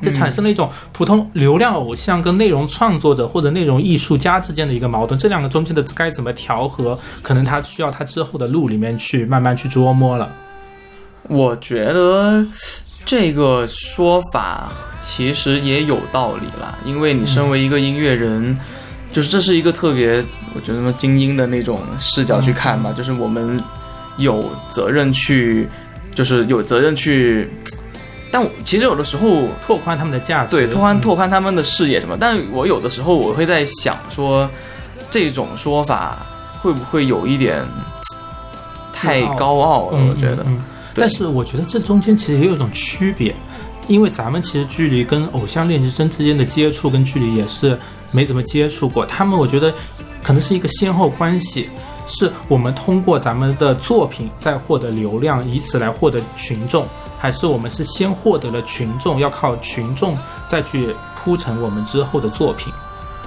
[0.00, 10.30] 这产生了一种普通流量偶像跟内容创作者或者内容艺术家之间的一个矛盾，这两个中间的该怎么调和，可能他需要他之后的路里面去慢慢去琢磨了。
[11.24, 12.46] 我觉得
[13.04, 18.56] 这个说法其实也有道理啦，因为你身为一个音乐人，
[19.10, 23.62] 就是这是一个特别，我觉得说精英的那种视角去看吧，就是我们
[24.16, 25.68] 有责任去，
[26.14, 27.48] 就是有责任去。
[28.30, 32.14] 但其实有的时候拓宽他们的价值，对，拓宽嗯拓宽他们的视野什么。
[32.20, 34.48] 但我有的时候我会在想说，
[35.10, 36.18] 这种说法
[36.60, 37.64] 会不会有一点
[38.92, 39.98] 太高傲了？
[39.98, 43.34] 嗯我觉得，嗯嗯对但是我觉得这中间其实也有一种区别，
[43.86, 47.78] 因为咱们其实距离跟偶像练习生之间的接触跟距离也是
[48.12, 49.72] 没怎么接触过，他们我觉得
[50.22, 51.68] 可能是一个先后关系。
[52.10, 60.16] 是我们通过咱们的作品再获得流量，以此来获得群众，还是我们是先获得了群众，要靠群众
[60.46, 62.72] 再去铺成我们之后的作品？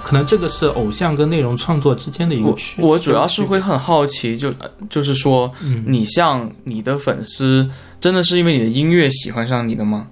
[0.02, 2.82] 可能这个是偶像跟内容创作之间的一个我区。
[2.82, 4.52] 我主要是会很好奇，就
[4.90, 10.08] 就是说，嗯你像你的粉丝，真的是因为你的音乐喜欢上你的吗？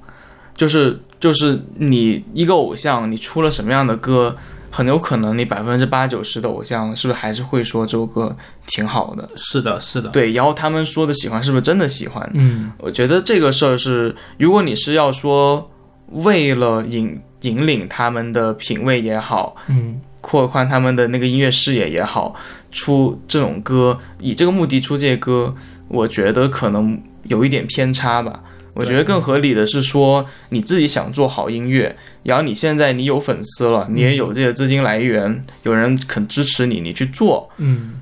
[0.55, 4.37] 就是就是你一个偶像，你出了什么样的歌，
[4.71, 9.29] 很有可能你百分之八九十的偶像是不是还是会说这首歌挺好的？
[9.37, 12.31] 是的，是的，，对，然后他们说的喜欢是不是真的喜欢？
[12.35, 15.71] 嗯我觉得这个事儿是，如果你是要说
[16.13, 20.01] 为了引引领他们的品味也好，嗯。
[20.23, 22.35] 扩宽他们的那个音乐视野也好，
[22.71, 25.55] 出这种歌，以这个目的出这些歌，
[25.89, 28.43] 我觉得可能有一点偏差吧。
[28.75, 38.01] 我觉得更合理的是说，你自己想做好音乐，然后你现在你有粉丝了，你也有这些资金来源，有人肯支持你，你去做，嗯，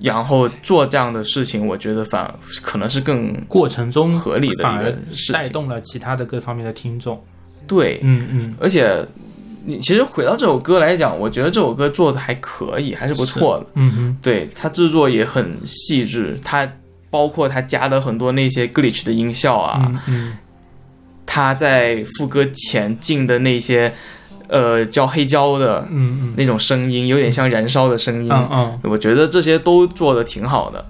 [0.00, 5.34] 然后做这样的事情，我觉得反可能是更过程中合理的一反而个事情。
[5.34, 7.22] 带动了其他的各方面的听众。
[7.68, 9.04] 对，嗯嗯，而且
[9.64, 13.66] 你其实回到这首歌来讲，我觉得这首歌做的还可以，还是不错的。
[13.74, 16.70] 嗯哼，对它制作也很细致，它
[17.16, 20.36] 包括他加的很多那些 glitch 的音效啊，嗯嗯。
[21.24, 23.94] 他在副歌前进的那些
[24.48, 26.34] 呃叫黑胶的嗯嗯。
[26.36, 28.78] 那种声音，有点像燃烧的声音，嗯嗯。
[28.82, 30.84] 我觉得这些都做的挺好的，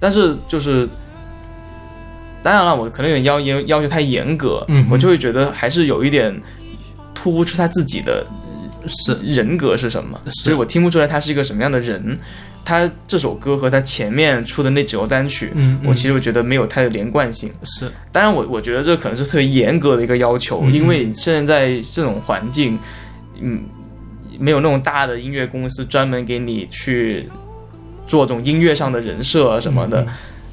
[0.00, 0.88] 但是就是。
[2.42, 6.40] 当然了，我可能有点要要要求太严格，嗯我就会觉得还是有一点
[7.14, 8.26] 突不出他自己的
[8.86, 12.18] 是人格是什么，所以我听不出来他是一个什么样的人。
[12.64, 15.88] 他这首歌和他前面出的那几首单曲，嗯嗯。
[15.88, 17.50] 我其实我觉得没有太的连贯性。
[17.64, 17.90] 是。
[18.12, 22.78] 当然我，我觉得这可能是特别严格的一个要求，因为现在在这种环境，
[23.40, 23.62] 嗯，
[24.38, 27.28] 没有那种大的音乐公司专门给你去
[28.06, 30.08] 做这种音乐上的人设啊什么的，嗯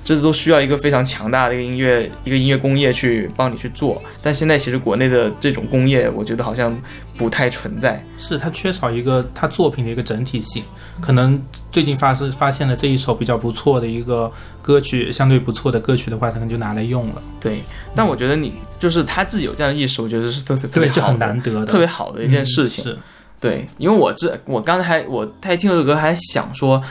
[0.08, 4.02] 这都需要一个非常强大的一个音乐一个音乐工业去帮你去做。
[4.24, 6.74] 但现在其实国内的这种工业，我觉得好像
[7.18, 8.02] 不太存在。
[8.18, 10.64] 是它缺少一个它作品的一个整体性，
[11.02, 11.38] 可能
[11.70, 17.62] 最近发是发现了这一首比较不错的一个歌曲，相对不错的歌曲的话，可能就拿来用了，对，
[17.94, 22.82] 但我觉得你就是他自己有这样的意识，我觉得是特特特别这好的很难得的特别好的一件事情。
[22.86, 22.98] 嗯是
[23.40, 26.82] 对，因为我这我刚才我他听这首歌还想说，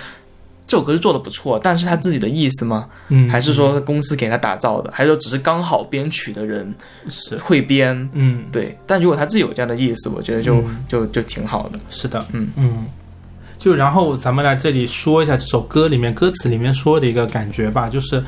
[0.66, 2.88] 这首歌是做的不错，但是他自己的意思吗？
[3.08, 4.90] 嗯，还是说公司给他打造的？
[4.92, 6.74] 还是说只是刚好编曲的人
[7.08, 8.08] 是会编？
[8.14, 11.78] 嗯对，但如果他自己有这样的意思，我觉得就、嗯就就挺好的。
[11.88, 12.86] 是的，嗯嗯。
[13.58, 18.22] 就然后咱们来这里说一下这首歌里面歌词里面说的一个感觉吧，就是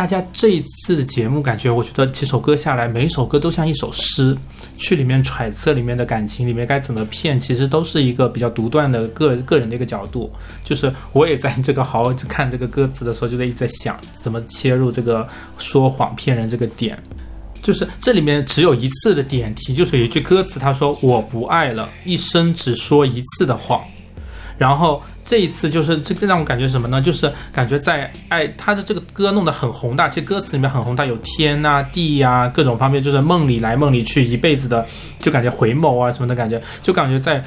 [0.00, 4.34] 大家这一次的节目感觉，我觉得几首歌下来，每一首歌都像一首诗，
[4.74, 10.32] 去里面揣测里面的感情，里面该怎么骗，其实都是一个比较独断的个个人的一个角度。
[10.64, 16.98] 就是我也在这个好好看这个歌词的时候，就在一直在想怎么切入这个说谎骗人这个点。
[17.62, 23.84] 就是这里面只有一次的点题，就是有一句歌词，他说“我不爱了，一生只说一次的谎”。
[24.60, 27.00] 然后这一次就是这个让我感觉什么呢？
[27.00, 34.86] 就是感觉在爱他的这个歌弄得很宏大，其实歌词里面很宏大，有天呐、地呀、各种方面，就是梦里来梦里去，一辈子的
[35.18, 37.42] 就感觉回眸啊什么的感觉，就感觉在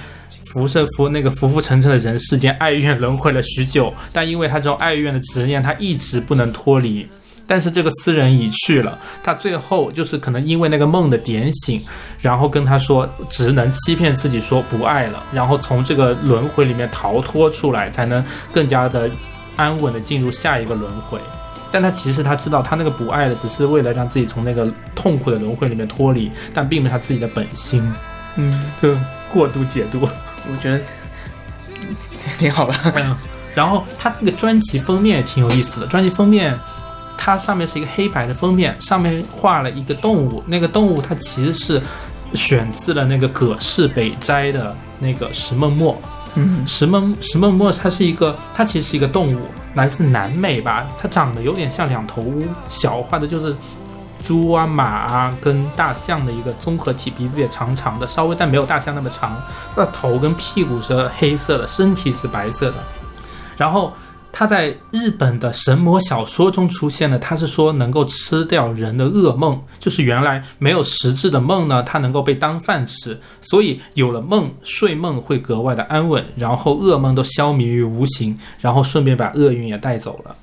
[0.47, 7.07] 浮生浮那个浮浮沉沉的人世间，爱怨轮回了许久，但因为他这种爱怨的执念，他一直不能脱离。
[7.45, 11.81] 但是这个斯人已去了，他最后就是可能因为那个梦的点醒，
[12.19, 19.11] 然后跟他说，只能欺骗自己说不爱了，然后从这个轮回里面逃脱出来，才能更加的
[19.57, 21.19] 安稳的进入下一个轮回。
[21.69, 27.83] 但他其实他知道，他那个不爱了，只是为了让自己从那个痛苦的轮回里面脱离，但并不是他自己的本心。
[28.35, 28.95] 嗯，就
[29.31, 30.07] 过度解读。
[30.49, 30.79] 我觉得
[32.39, 32.73] 挺好的。
[32.95, 33.15] 嗯，
[33.53, 36.57] 然后他那个专辑封面也挺有意思的，专辑封面。
[37.17, 41.81] 它上面是一个黑白的封面，上面画了一个动物，那个动物它其实是
[42.33, 45.97] 选自了那个葛氏北斋的那个石梦墨。
[46.35, 49.39] 嗯，石梦石梦墨它是一个，它其实是一个动物，
[49.75, 53.55] 来自南美吧，它长得有点像两头乌小，画的就是
[54.23, 59.39] 猪啊、马啊跟大象的一个综合体，鼻子也长长的，稍微但没有大象那么长。
[59.75, 62.77] 它的头跟屁股是黑色的，身体是白色的。
[63.55, 63.93] 然后
[64.35, 80.35] 它在日本的神魔小说中出现的，它是说能够吃掉人的噩梦，就是原来没有实质的梦呢，它能够被当饭吃，所以有了梦，睡梦会格外的安稳，然后噩梦都消弭于无形，然后顺便把厄运也带走了。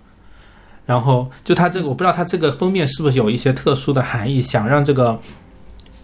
[0.87, 5.21] 然后就它这个，我不知道它这个封面是不是有一些特殊的含义，想让这个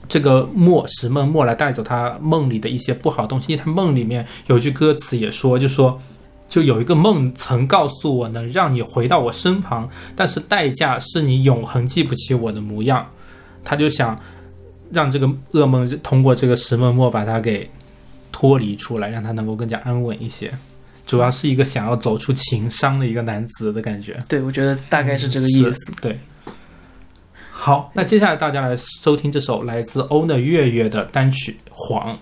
[0.08, 3.52] 这个墨石梦墨来带走他梦里的一些不好东西。
[3.52, 6.00] 因为他梦里面有句歌词也说，就说
[6.48, 13.10] 就有一个梦曾告诉我能让你回到我身旁，但是代价是你永恒记不起我的模样。
[13.64, 14.18] 他就想
[14.92, 17.68] 让这个噩梦通过这个石梦墨把他给
[18.30, 20.52] 脱离出来，让他能够更加安稳一些。
[21.04, 24.22] 主要是一个想要走出情伤的一个男子的感觉。
[24.28, 25.72] 对，我觉得大概是这个意思。
[25.72, 26.18] 是对。
[27.50, 32.14] 好，那接下来大家来收听这首来自欧呢月月的单曲《谎》。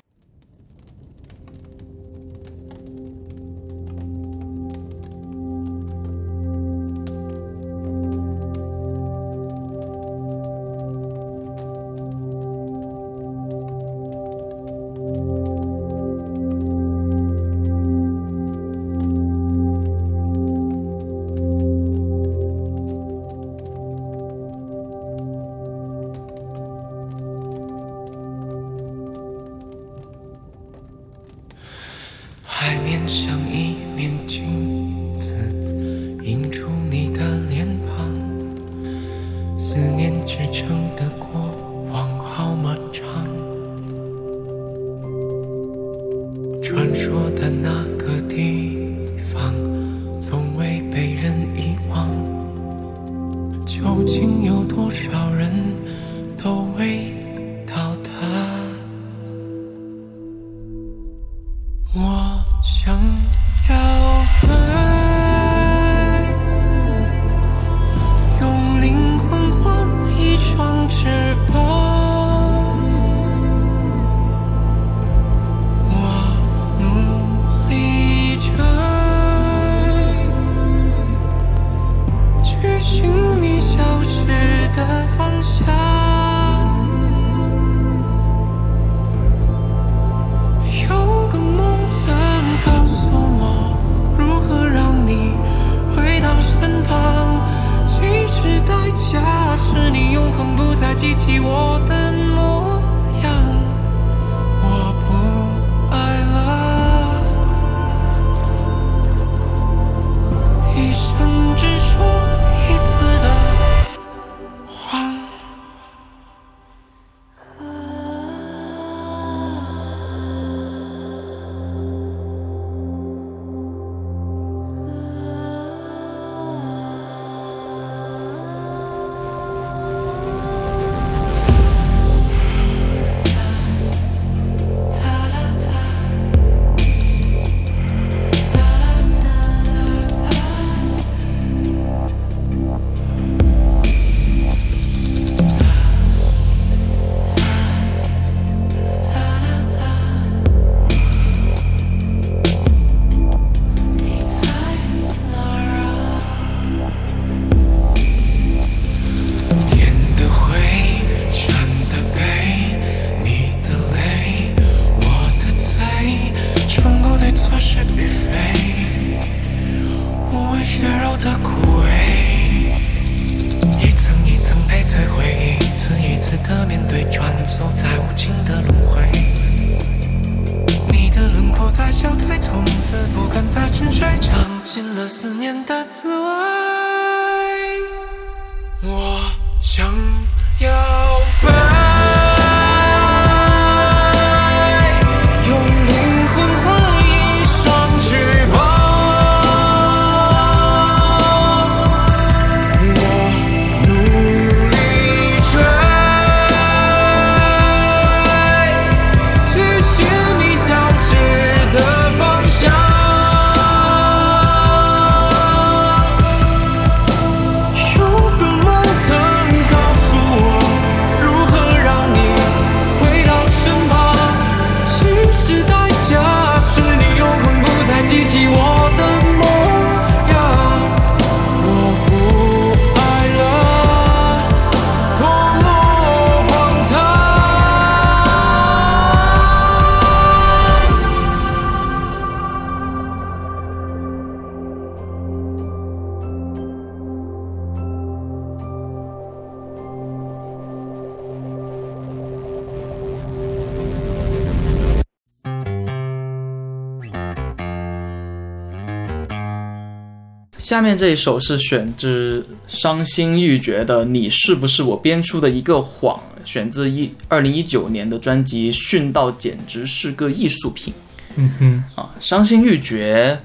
[260.64, 270.94] 下面这一首是选自伤心欲绝的《你是不是我编出的一个谎》，选自一二零一九年的专辑《殉道简直是个艺术品
[271.36, 272.08] 嗯哼，》啊。
[272.18, 273.38] 伤心欲绝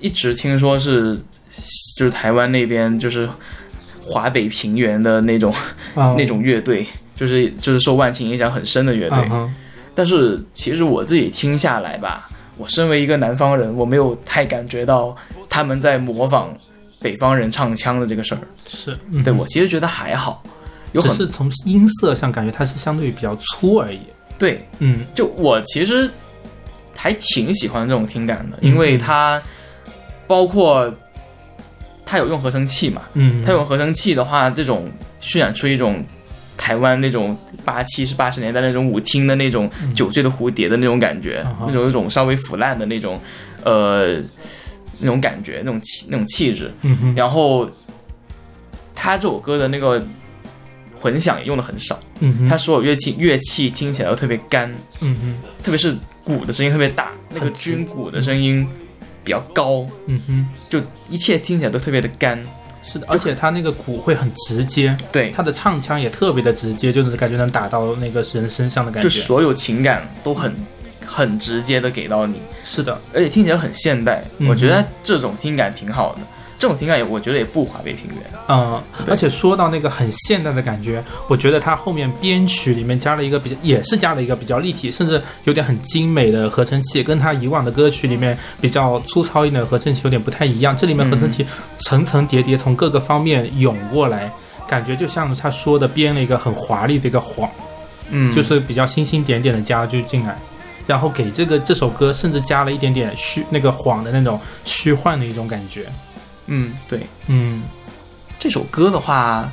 [0.00, 1.14] 一直听说是
[1.98, 3.28] 就是台湾那边就是
[4.02, 5.52] 华北平原的那种、
[5.94, 9.18] 啊 那种乐队，就是就是受万青影响很深的乐队。
[9.30, 9.54] 嗯
[9.96, 15.16] 但是其实我自己听下来吧，我身为一个南方人，我没有太感觉到
[15.48, 16.56] 他们在模仿
[17.00, 18.40] 北方人唱腔的这个事儿。
[18.66, 20.42] 是，嗯对我其实觉得还好，
[20.92, 24.00] 有很只是从音色上感觉它是相对于比较粗而已。
[24.38, 26.10] 对，嗯就我其实
[26.96, 29.40] 还挺喜欢这种听感的，嗯因为它
[30.26, 30.92] 包括
[32.06, 34.90] 它有用合成器嘛，嗯，它用合成器的话，这种
[35.20, 36.04] 渲染出一种
[36.56, 43.20] 台湾那种八七是八十年代那种舞厅的那种酒醉的蝴蝶的那种感觉，那种有一种稍微腐烂的那种
[43.64, 44.16] 呃
[45.00, 46.72] 那种感觉，那种气那种气质。
[47.16, 47.68] 然后
[48.94, 50.02] 他这首歌的那个
[50.94, 51.98] 混响也用的很少，
[52.48, 54.72] 他所有乐器乐器听起来都特别干，
[55.62, 58.66] 特别是鼓的声音特别大，那个军鼓的声音
[59.22, 60.80] 比较高，嗯哼，就
[61.10, 62.38] 一切听起来都特别的干。
[62.84, 69.08] 是的，而且他那个鼓会很直接，对，他的唱腔也特别的直接，就是感觉能打到那个人身上的感觉。
[69.08, 70.54] 就所有情感都很
[71.04, 74.22] 很直接的给到你，是的，而且听起来很现代。
[74.38, 76.20] 嗯我觉得这种听感挺好的。
[76.58, 78.22] 这种情感也我觉得也不华北平原。
[78.48, 90.76] 嗯，而且说到那个很现代的感觉，我觉得它后面编曲里面加了一个比较，也是加了一个比较立体，甚至有点很精美的合成器，跟它以往的歌曲里面比较粗糙一点的合成器有点不太一样。
[90.76, 91.44] 这里面合成器
[91.80, 94.30] 层层叠叠从各个方面涌过来，
[94.66, 97.50] 感觉就像他说的编了一个很华丽的一个谎，
[98.10, 100.38] 嗯，就是比较星星点点的加就进来。
[100.86, 105.86] 然后给这个这首歌甚至加了一点点虚那个谎的那种虚幻的一种感觉，
[106.46, 107.62] 嗯，对嗯
[108.38, 109.50] 这首歌的话，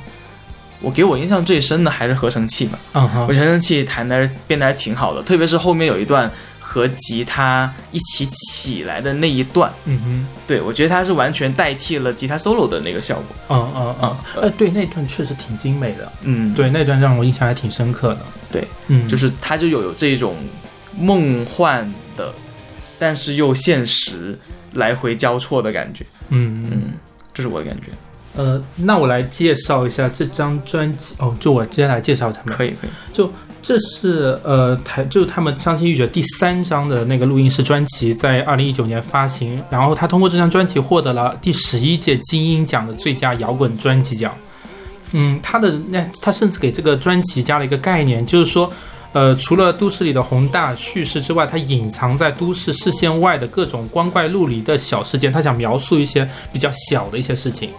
[0.80, 2.78] 我给我印象最深的还是合成器嘛。
[2.92, 6.30] 嗯哼我觉得合成器弹的变得还挺好的，特别是后面有一段
[6.60, 10.26] 和吉他一起起来的那一段，嗯哼。
[10.46, 13.24] 对我觉得它是完全代替了吉他 solo 的那个效果。
[13.48, 18.20] 嗯嗯嗯，呃，对，那段确实挺精美的，嗯，对，那段让我印象还挺深刻的。
[18.50, 20.36] 对，嗯，就是它就有有这种
[20.98, 22.34] 梦幻的，
[22.98, 24.38] 但是又现实
[24.74, 26.04] 来回交错的感觉。
[26.28, 26.92] 嗯嗯嗯，
[27.32, 27.88] 这是我的感觉。
[28.34, 32.90] 呃，那我来介绍一下这张专辑哦，就我接下来介绍他们，可以可以。
[33.12, 33.30] 就
[33.62, 44.34] 这是呃台，就是他们伤心欲绝第三张的那个录音室专辑，在二零一九年发行，然后他通过这张专辑获得了第十一届金鹰奖的最佳摇滚专辑奖。
[45.12, 48.72] 嗯，他的那他甚至给这个专辑加了一个概念，就是说。
[49.12, 57.70] 呃，除了都市里的宏大叙事之外，它隐藏在都市视线外的各种光怪陆离的小事件，他想描述一些比较小的一些事情。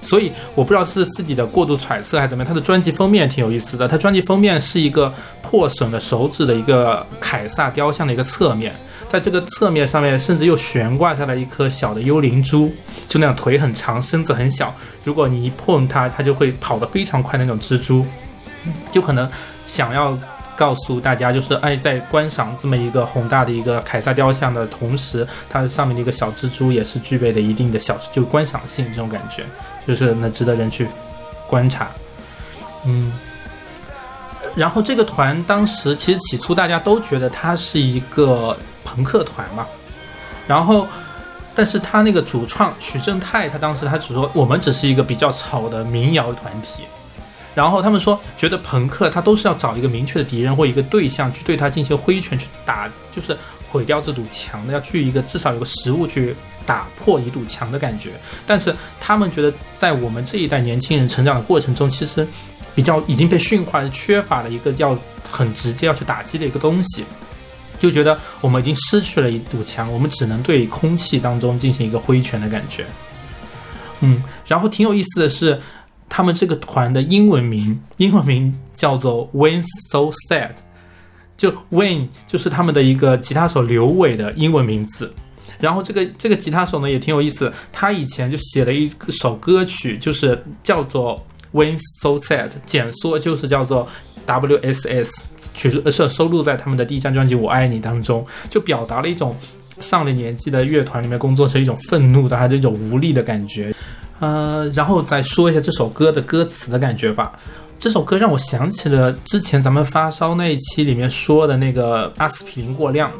[0.00, 2.48] 所以我不知道是自己的过度揣测还是怎么样。
[2.48, 5.12] 他的专辑封面挺有意思的，他专辑封面是一个
[5.42, 8.74] 破损的手指的一个凯撒雕像的一个侧面，
[9.06, 12.72] 在这个侧面上面甚至又悬挂下来一颗小的幽灵珠，
[13.06, 14.74] 就那样腿很长，身子很小，
[15.04, 18.06] 如果你一碰它，它就会跑得非常快那种蜘蛛，
[18.90, 19.28] 就可能
[19.66, 20.18] 想要。
[20.60, 29.46] 告诉大家，就是哎，在观赏这么一个宏大的一个凯撒雕像的同时，它上面的一个小蜘蛛也是具备的一定的小就观赏性这种感觉，
[29.88, 30.86] 就是那值得人去
[31.46, 31.88] 观察。
[32.84, 33.10] 嗯，
[34.54, 38.54] 然后这个团当时其实起初大家都觉得它是一个
[38.84, 39.66] 朋克团嘛，
[40.46, 40.86] 然后。
[41.52, 46.84] 但是他那个主创许正泰，他当时他只说我们只是一个比较吵的民谣团体，
[47.54, 53.36] 然后他们说，觉得朋克他都是要找一个明确的敌人或一个对象去对他进行挥拳去打，就是
[53.68, 56.34] 毁掉这堵墙的，要去一个至少有个实物去
[56.64, 58.10] 打破一堵墙的感觉。
[58.46, 62.24] 但是他们觉得，在我们这一代年轻人成长的过程中，其实
[62.72, 64.96] 比较已经被驯化，缺乏了一个要
[65.28, 67.04] 很直接要去打击的一个东西，
[67.80, 72.86] 就觉得我们已经失去了一堵墙，我们只能对空气当中进行一个挥拳的感觉。
[74.02, 75.60] 嗯，然后挺有意思的是。
[76.10, 80.50] 他们这个团的英文名，英文名叫做 When So Sad，
[81.38, 85.14] 就 When 就是他们的一个吉他手刘伟的英文名字。
[85.60, 93.86] 然后这个这个吉他手呢也挺有意思，他以前就写了一首歌曲，就是叫做 When So Sad，简缩就是叫做
[94.26, 95.10] WSS，
[95.54, 99.36] 曲是收录在他们的第一张专辑《我爱你》当中，就表达了一种
[99.80, 103.72] 上了年纪的乐团里面工作是一种愤怒的，还是一种无力的感觉。
[104.20, 107.32] 呃，然后再说一下这首歌的歌词的感觉吧。
[107.78, 113.10] 这首歌让我想起了之前咱们发烧那一期里面说的那个阿司匹林过量，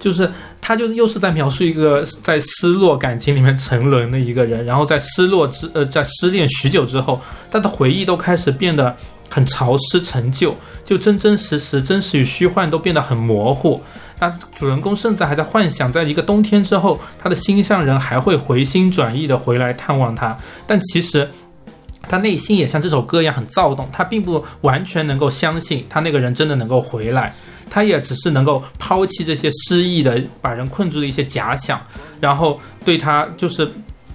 [0.00, 0.28] 就是
[0.60, 8.96] 他就又是在描述一个在失落感情里面沉沦的一个人，然后在失落之呃在失恋许久之后，他的回忆都开始变得
[9.30, 10.54] 很潮湿陈旧，
[10.84, 13.80] 就真真实实、真实与虚幻都变得很模糊。
[14.18, 20.36] 那主人公甚至还在幻想，在一个冬天之后，他的心上人还会回心转意的回来探望他。
[20.66, 21.30] 但其实，
[22.02, 27.32] 他内心也像这首歌一样很躁动，他并不完全能够相信他那个人真的能够回来，
[27.70, 31.80] 他也只是能够抛弃这些失意的、把人困住的一些假想，
[32.20, 33.70] 然后对他就是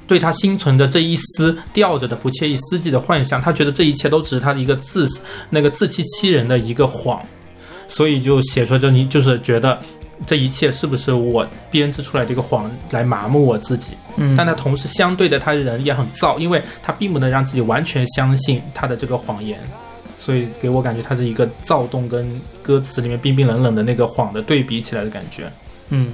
[0.07, 5.07] 对他心存的这一丝吊着的不切一丝际的幻想，他觉得这一切都只是他的一个自
[5.49, 7.21] 那个自欺欺人的一个谎。
[7.87, 9.79] 所以就写出这你就是觉得
[10.25, 13.93] 这一切是不是我编织出来的一个谎来麻木我自己？
[14.17, 19.59] 嗯但他同时相对的，他人也很燥，因为他并不能让自己完全相信他的这个谎言，
[20.17, 25.43] 所以给我感觉他是一个躁动跟歌词里面冰冰冷冷的那个谎的对比起来的感觉。
[25.89, 26.07] 嗯，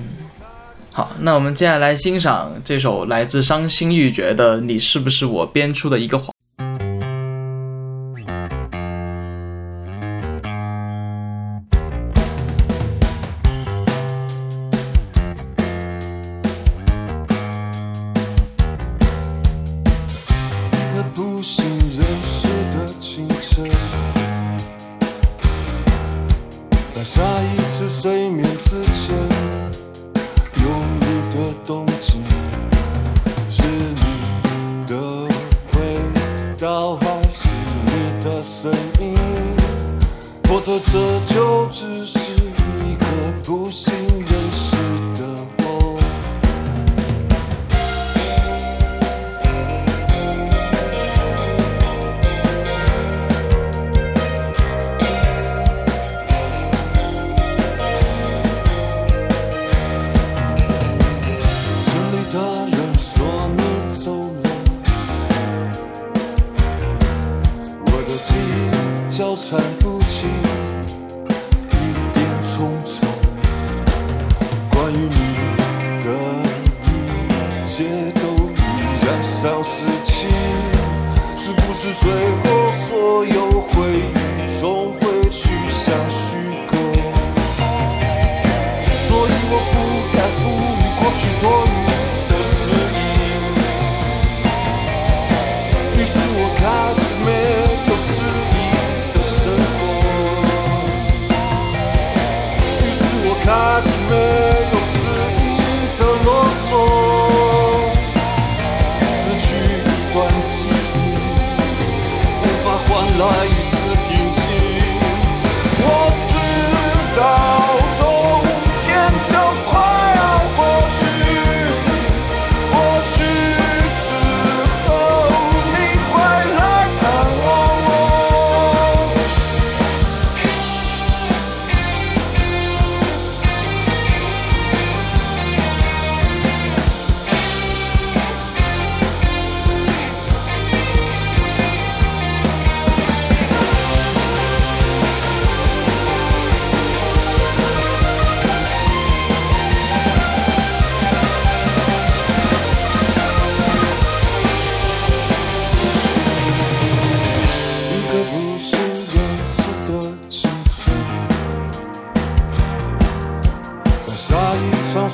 [0.94, 6.28] 好，那我们接下来欣赏这首来自伤心欲绝的《你是不是我编出的一个谎》。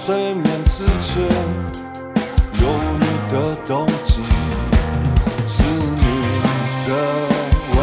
[0.06, 1.26] 睡眠之前，
[2.54, 2.62] 有
[3.00, 3.34] 你的
[3.68, 4.24] 动静，
[5.48, 6.02] 是你
[6.88, 6.90] 的
[7.74, 7.78] 味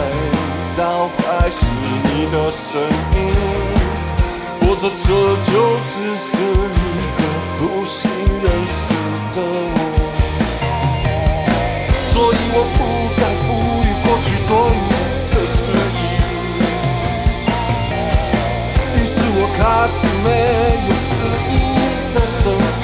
[0.77, 0.81] 道，
[1.19, 1.67] 还是
[2.05, 2.81] 你的声
[3.15, 3.17] 音？
[4.61, 5.07] 我说这
[5.43, 5.53] 就
[5.83, 6.31] 只是
[6.73, 6.83] 一
[7.19, 7.21] 个
[7.59, 8.01] 不幸
[8.43, 8.73] 认识
[9.35, 9.37] 的
[9.75, 9.79] 我。
[12.11, 12.79] 所以我不
[13.19, 13.45] 该赋
[13.83, 14.75] 予过去多余
[15.35, 15.59] 的诗
[15.95, 16.01] 意。
[18.97, 20.27] 于是我开始没
[20.89, 20.93] 有
[22.45, 22.84] 诗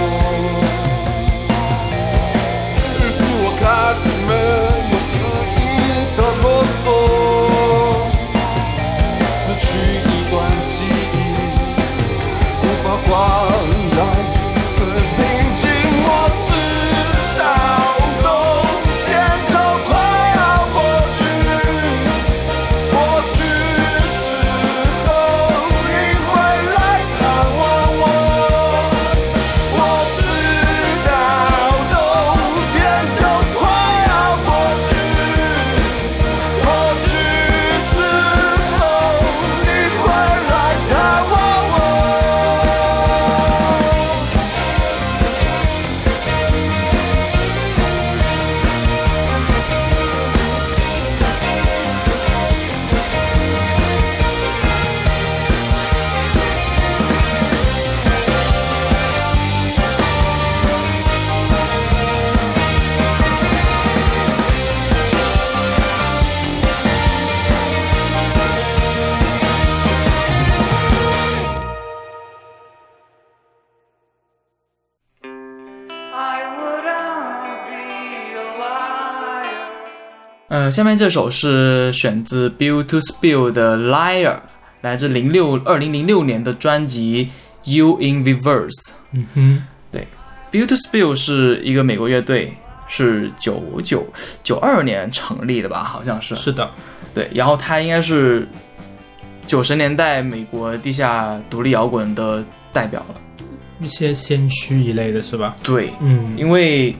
[80.70, 84.34] 呃，下面这首是选自 Bill to Spill 的《Liar》，
[84.82, 87.28] 来自零六二零零六年的专辑
[87.76, 88.70] 《You in Reverse》。
[89.10, 90.06] 嗯哼，对
[90.52, 92.56] Bill to Spill 是一个美国乐队，
[92.86, 94.06] 是九九
[94.44, 95.82] 九二年成立的吧？
[95.82, 96.36] 好像是。
[96.36, 96.70] 是的，
[97.12, 98.46] 对，然后他应该是
[99.48, 103.16] 九十年代美国地下独立摇滚的代表了。
[103.80, 105.56] 一些先驱一类的是吧？
[105.64, 106.94] 对，嗯，因为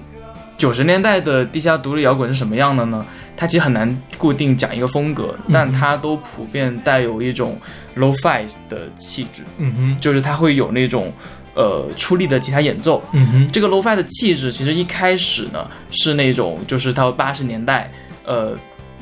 [0.59, 3.07] 九十年代的地下独立摇滚是什么样的呢？
[3.41, 7.59] 它其实很难固定讲一个风格，但它都普遍带有一种
[7.97, 11.11] low-fi 的气质，嗯哼，就是它会有那种
[11.55, 13.03] 呃出力的吉他演奏。
[13.13, 17.91] 嗯哼，这个 low-fi 的气质其实一开始呢是那种就是到八十年代，
[18.27, 18.55] 呃，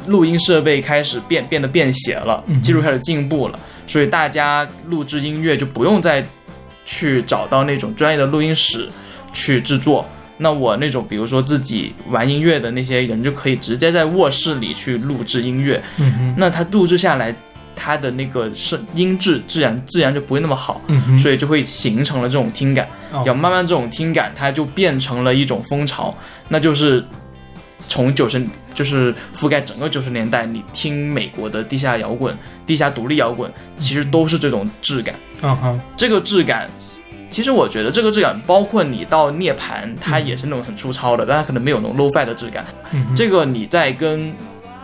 [0.06, 3.58] 录音设备开始变变得便携了嗯，技术开始进步了，
[3.88, 6.24] 所以大家录制音乐就不用再
[6.84, 8.88] 去找到那种专业的录音室
[9.32, 10.06] 去制作。
[10.38, 17.34] 那我那种比如说自己玩音乐的那些人就可以直接在卧室里去录制音乐，嗯哼，那他录制下来，
[17.74, 22.88] 它的那个声音质自然自然就不会那么好，嗯哼，所以就会形成了这种听感。
[23.12, 23.22] 哦。
[23.26, 26.16] 要慢慢这种听感，它就变成了一种风潮，
[26.48, 27.04] 那就是
[27.86, 32.36] 从九十就是覆盖整个九十年代，你听美国的地下摇滚、
[32.66, 35.14] 地下独立摇滚，其实都是这种质感。
[35.42, 36.68] 嗯哼，这个质感，
[37.30, 42.64] 其实我觉得这个质感，包括你到涅槃，它也是那种很粗糙的，但它可能没有那种 low fi 的质感。
[42.92, 44.32] 嗯，这个你在跟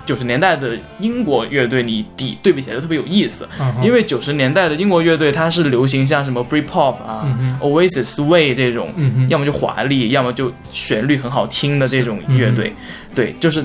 [0.05, 12.75] 九十年代的英国乐队你比对比起来就特别有意思，嗯因为九十年代的英国乐队它是流行像什么 Britpop 啊、嗯 Oasis、Sway 这种，嗯，要么就华丽，要么就旋律很好听的这种乐队，
[13.15, 13.65] 对，就是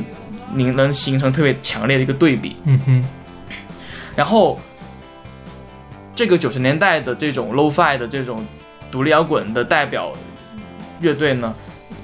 [0.54, 2.56] 你能形成特别强烈的一个对比。
[2.64, 3.06] 嗯哼，
[4.16, 4.58] 然后，
[6.16, 8.46] 这个九十年代的这种 low-fi 的这种
[8.92, 10.14] 独立摇滚的代表
[11.00, 11.54] 乐队呢，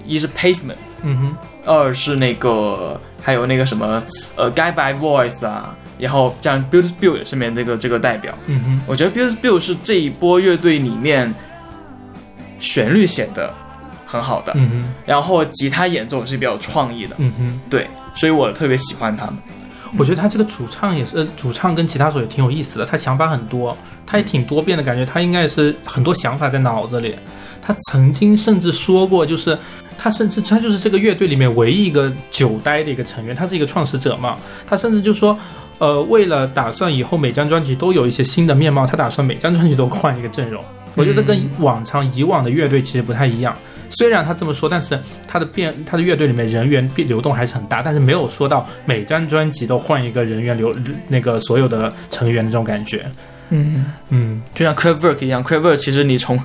[0.05, 4.01] 一是 Pavement，嗯哼，二是那个还有那个什么
[4.35, 8.33] 呃 Guy by Voice 啊，然后像 Build Bill 也是面这个这个代表。
[8.47, 11.33] 嗯哼，我觉得 Build Bill 是这一波乐队里面
[12.59, 13.53] 旋律写的
[14.05, 17.59] 很好的，嗯哼，然后吉他演奏是比较有创意的，嗯哼。
[17.69, 19.35] 对，所以我特别喜欢他们。
[19.97, 27.15] 我觉得他这个主唱也是，呃主唱跟吉他手也挺有意思的，他想法很多，他也挺多变的感觉，他应该也是很多想法在脑子里。
[27.61, 29.57] 他曾经甚至说过，就是
[29.97, 34.37] 他甚至他就是这个乐队里面唯一一个久待的一个成员，他是一个创始者嘛，
[34.67, 35.35] 他甚至就说，
[35.79, 40.63] 呃，为了打算以后每张专辑都有一些新的面貌，他打算每张专辑都换一个阵容。
[40.93, 43.55] 我觉得跟往常以往的乐队其实不太一样。
[43.89, 50.73] 虽然他这么说，但是他的变，他的乐队里面人员变流动还是很大，但是没有说到每张专辑都换一个人员流
[51.07, 53.05] 那个所有的成员的这种感觉。
[53.49, 56.39] 嗯，嗯，就像 Craftwork 一样，Craftwork 其实你从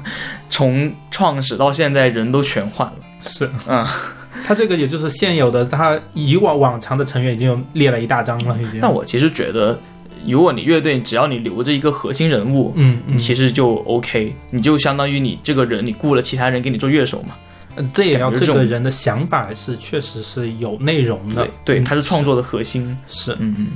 [0.50, 2.96] 从创始到现在人都全换了。
[3.20, 3.86] 是，嗯，
[4.46, 8.80] 他这个也就是现有的，他以往往常的成员已经有列了一大张了，已经。
[8.80, 9.78] 但我其实觉得，
[10.26, 17.34] 如果你乐队只要你留着一个核心人物，嗯嗯，其实就 OK，你就相当于你这个人你雇了其他人给你做乐手嘛。
[17.76, 22.94] 嗯这也要这个人的想法是确实是有内容的对，他是创作的核心。
[23.06, 23.68] 是嗯嗯，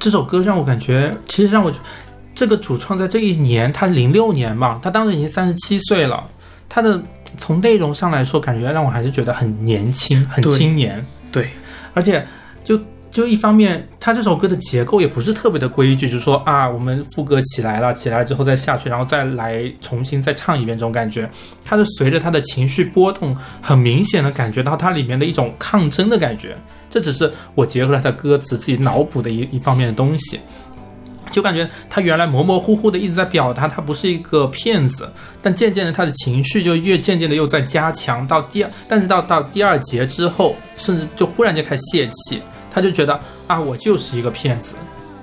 [0.00, 1.70] 这首歌让我感觉，其实让我
[2.34, 6.26] 这个主创在这一年，他零六年嘛，他当时已经三十七岁了，
[6.70, 7.00] 他的
[7.36, 11.50] 从内容上来说，感觉让我还是觉得很年轻，很青年，对，
[11.92, 12.26] 而且
[12.64, 12.80] 就
[13.10, 21.28] 就一方面，他这首歌的结构也不是特别的规矩，就是说啊，我们副歌起来了，起来之后再下去，然后再来重新再唱一遍这种感觉，
[21.62, 26.56] 它是随着他的情绪波动，很明显的感觉到它里面的一种抗争的感觉。
[26.90, 30.38] 这只是我结合了他歌词自己脑补的一一方面的东西。
[31.30, 35.08] 就感觉他原来模模糊糊的一直在表达他不是一个骗子，
[35.40, 44.74] 但渐渐的他的情绪就越渐渐的又在加强，到第二，但是到到第二节之后，甚至就忽然间开始泄气，他就觉得啊，我就是一个骗子，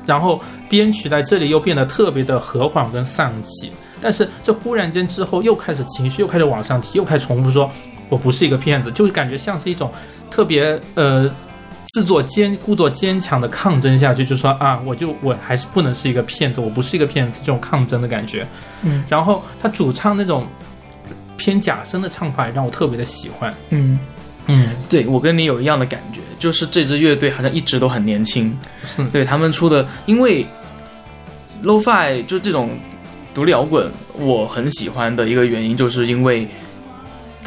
[0.06, 7.70] 然后编曲在这里又变得特别的和缓跟丧气，但是这忽然间之后又开始情绪又开始往上提，又开始重复说
[8.08, 9.92] 我不是一个骗子，就是感觉像是一种
[10.32, 11.30] 特别呃
[11.98, 18.46] 自作坚故作坚强的抗争下去，就说啊，我就我还是不能是一个骗子，我不是一个骗子，这种抗争的感觉。
[18.84, 20.46] 嗯，然后他主唱那种
[21.38, 23.52] 偏假声的唱法也让我特别的喜欢。
[23.72, 23.98] 嗯，
[24.46, 28.56] 嗯，对我跟你有一样的感觉，就是这支乐队好像一直都很年轻。
[28.86, 30.46] 是，对他们出的，因为
[31.64, 32.70] lo-fi 就这种
[33.34, 36.48] 独立摇滚，我很喜欢的一个原因，就是因为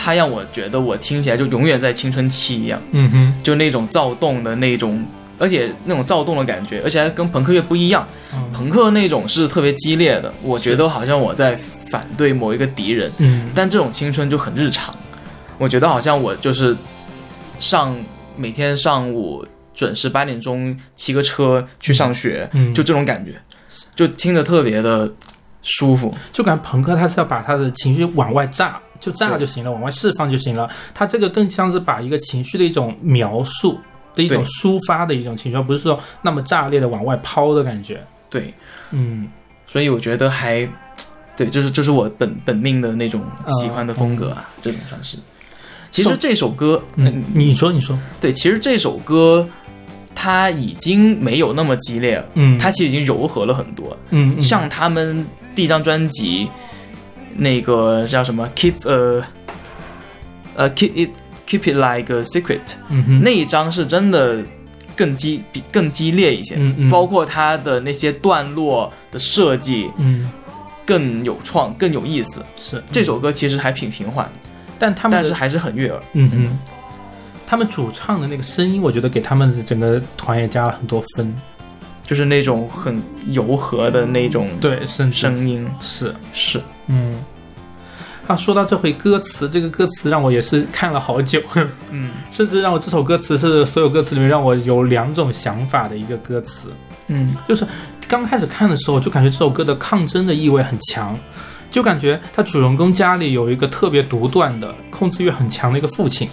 [0.03, 5.05] 它让我觉得我听起来就永远在青春期一样，嗯哼，就那种躁动的那种，
[5.39, 8.51] 而且那种躁动的感觉，而且还跟朋克乐不一样，嗯。
[8.51, 11.55] 朋克那种是特别激烈的，我觉得好像我在
[11.91, 13.51] 反对某一个敌人，嗯。
[13.55, 14.95] 但这种青春就很日常，
[15.59, 16.75] 我觉得好像我就是
[17.59, 17.95] 上
[18.39, 23.35] 每天上午准时八点钟骑个车去上学，嗯，就这种感觉，
[23.95, 25.13] 就听着特别的
[25.63, 26.15] 舒服。
[26.33, 30.71] 就感觉朋克他是要把他的情绪往外炸，就炸就行了，往外释放就行了。
[30.95, 33.79] 他这个更像是把一个情绪的一种描述
[34.15, 38.01] 的一种抒发的一种情绪，而不是说那么炸裂的往外抛的感觉。
[38.29, 38.55] 对，
[38.91, 39.27] 嗯，
[39.67, 40.69] 所以我觉得还
[41.37, 45.17] 对，就是就是我本本命的那种喜欢的风格啊，这种算是。
[45.91, 49.49] 其实这首歌，嗯，你说你说，对，其实这首歌
[50.15, 53.97] 它已经没有那么激烈了，嗯，它其实已经柔和了很多。
[54.11, 54.41] 嗯嗯。
[54.41, 56.49] 像他们第一张专辑，
[57.37, 59.25] 那个叫什么？Keep 呃
[60.55, 61.11] 呃 Keep It
[61.47, 64.43] Keep It Like a Secret 嗯那一张是真的
[64.97, 66.91] 更激比更激烈一些，嗯嗯。
[66.91, 70.31] 包括它的那些段落的设计嗯。
[70.87, 72.45] 更有创更有意思。
[72.57, 72.83] 是。
[72.91, 74.29] 这首歌其实还挺平缓，
[74.77, 76.03] 但他们但是还是很悦耳。
[76.15, 76.59] 嗯哼，
[77.47, 81.33] 他们主唱的那个声音，我觉得给他们的整个团也加了很多分。
[82.03, 83.01] 就是那种很
[83.31, 86.61] 柔和的那种对，声声音，是，是，
[86.91, 87.15] 嗯。
[88.27, 91.41] 啊，说到这回歌词，这个歌词让我也是看了好久，
[91.91, 96.69] 嗯甚至让我这首歌词是所有歌词里面让我有两种想法的一个歌词。
[97.09, 97.67] 嗯就是
[98.07, 101.19] 刚开始看的时候，就感觉这首歌的抗争的意味很强，
[101.73, 106.29] 就感觉他主人公家里有一个特别独断的、控制欲很强的一个父亲，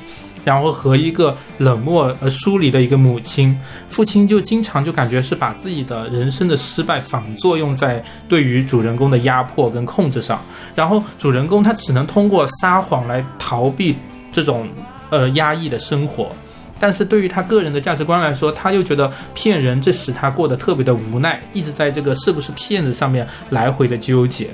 [0.48, 3.60] 然后和一个冷漠而疏离的一个母亲。
[3.90, 10.42] 父亲就经常就感觉是把自己的人生的失败反作用在对于主人公的压迫跟控制上，
[10.74, 13.94] 然后主人公他只能通过撒谎来逃避
[14.32, 14.70] 这种
[15.10, 16.32] 呃压抑的生活。
[16.80, 24.48] 但是对于他个人的价值观来说，他又觉得骗人，这使他过得特别的无奈，一直在这个是不是骗子上面来回的纠结。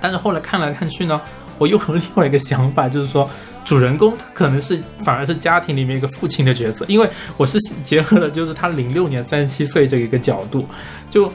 [0.00, 1.20] 但是后来看来看去呢，
[1.56, 3.28] 我又有另外一个想法，就是说
[3.68, 7.06] 主人公他可能是反而是家庭里面一个父亲的角色，因为
[7.36, 10.66] 我是结合了就是他零六年三十七岁这一个角度，
[11.10, 11.30] 就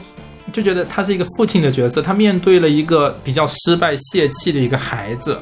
[0.52, 5.38] 就觉得他是一个父亲的角色，他面对了一个比较失败泄气的一个孩子。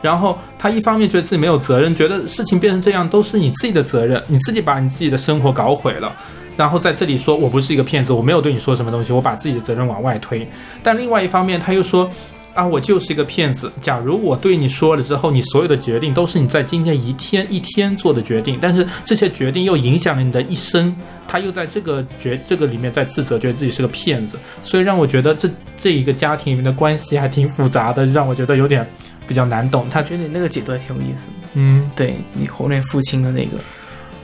[0.00, 6.14] 然后他一方面觉得自己没有责任，觉得事情变成这样都是你自己的责任，你自己把你自己的生活搞毁了。
[6.56, 10.46] 然后在这里说我不是一个骗子，我没有对你说什么东西，我把自己的责任往外推。
[10.80, 12.08] 但另外一方面他又说
[12.56, 13.70] 啊，我就是一个骗子。
[13.80, 20.96] 假如我对你说了之后，你所有的决定都是你在今天一天一天做的决定，但是这些决定又影响了你的一生。
[21.28, 28.88] 他又在这个决这个里面在自责，觉得自己是个骗子，所以让我觉得这这一个家庭里面的关系还挺复杂的，让我觉得有点
[29.28, 29.86] 比较难懂。
[29.90, 31.32] 他觉得你那个解读还挺有意思的。
[31.54, 33.58] 嗯，对你后面父亲的那个，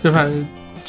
[0.02, 0.46] 就反正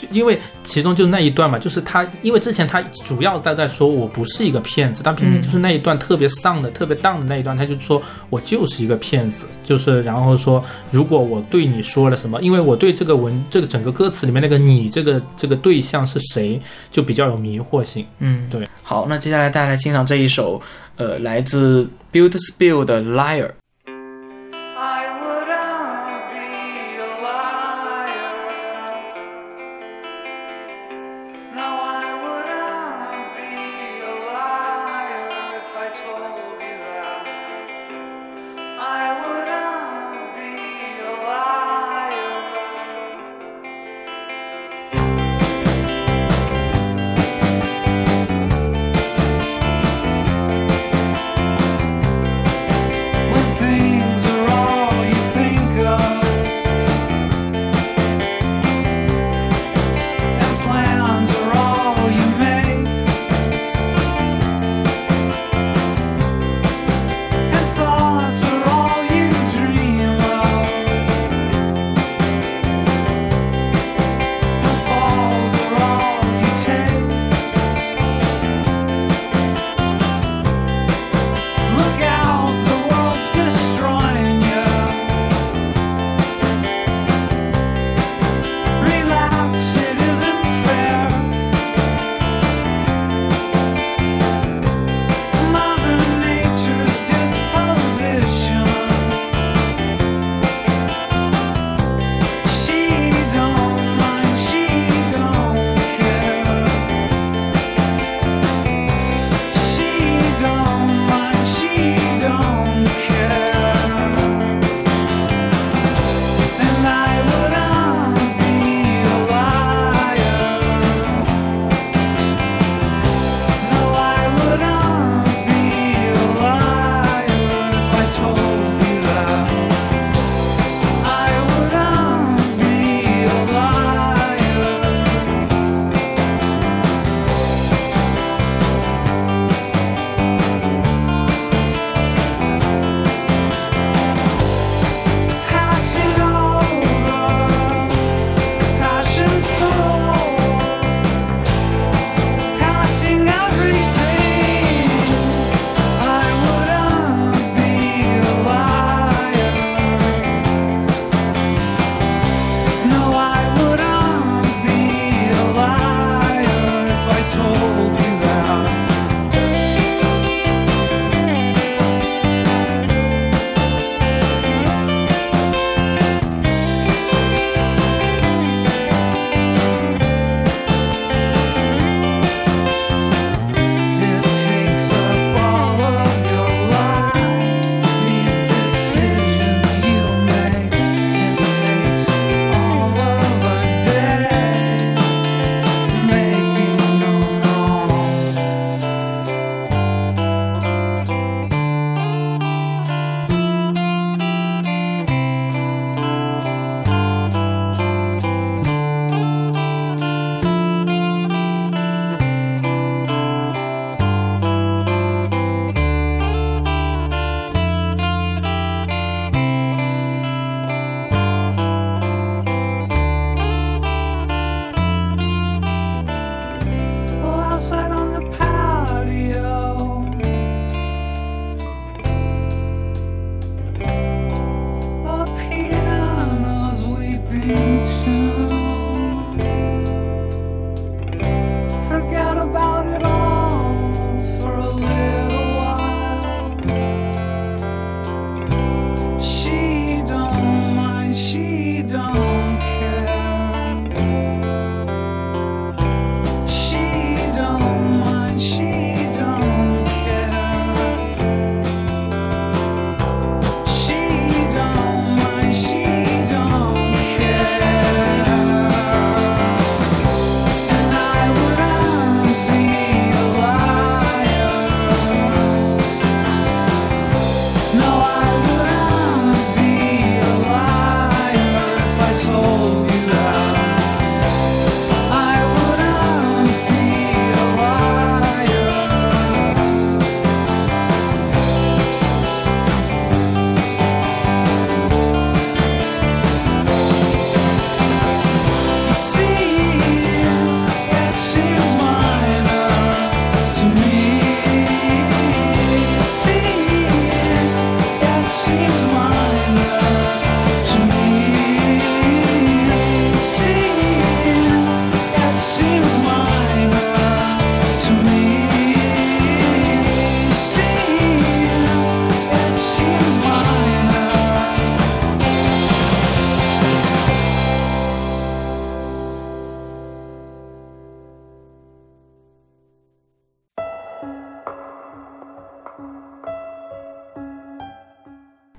[0.07, 16.59] 就因为其中就那一段嘛，就是他因为之前他主要在在说我不是一个骗子，但偏偏就是那一段特别丧的、特别荡的那一段，他就说我就是一个骗子，就是然后说如果我对你说了什么，因为我对这个文这个整个歌词里面那个你这个这个对象是谁，
[16.91, 18.05] 就比较有迷惑性。
[18.19, 18.67] 嗯，对。
[18.81, 20.61] 好，那接下来大家来欣赏这一首，
[20.97, 23.51] 呃，来自 Build Spill 的 Liar。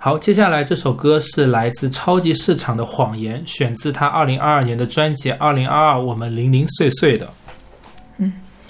[0.05, 7.27] 好，接下来这首歌是来自超级市场的谎言，选自他二零二二年的专辑《二零二二我们零零碎碎》的。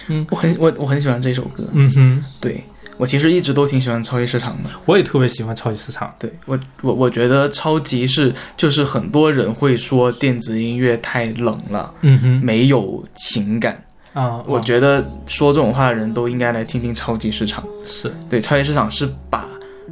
[0.07, 2.63] 嗯我很我我很喜欢这首歌，嗯哼，对
[2.99, 4.71] 我其实一直都挺喜欢超级市场的。
[4.85, 6.15] 我也特别喜欢超级市场。
[6.21, 13.83] 对我我我觉得超级是就是很多人会说电子音乐太冷了，嗯哼，没有情感。
[14.13, 17.65] 啊，我觉得说这种话的人都应该来听听超级市场。
[17.85, 19.44] 是，对，超级市场是把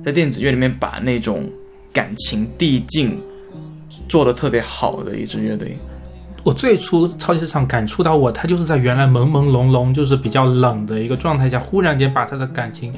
[0.05, 1.49] 在电子乐里面把那种
[1.93, 3.19] 感情递进
[4.09, 5.77] 做的特别好的一支乐队。
[6.45, 12.93] 我最初超级市场感触到我，他就是在原来朦朦胧胧，就是比较冷的一个状态下，忽然间把他的感情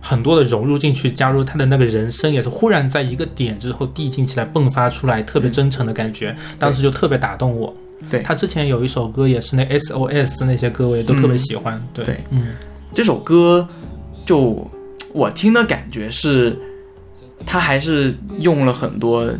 [0.00, 7.72] 很多的融入进去，加入他的那个人声，也是忽然在一个点之后递进起来，迸发出来特别真诚的感觉，当时就特别打动我。
[8.10, 11.80] 对他之前有一首歌也是那 SOS 那些歌，我也都特别喜欢。
[11.94, 12.48] 对，对嗯
[12.94, 13.68] 这首歌
[14.24, 14.68] 就
[15.12, 16.58] 我听的感觉是，
[17.46, 19.30] 他还是用了很多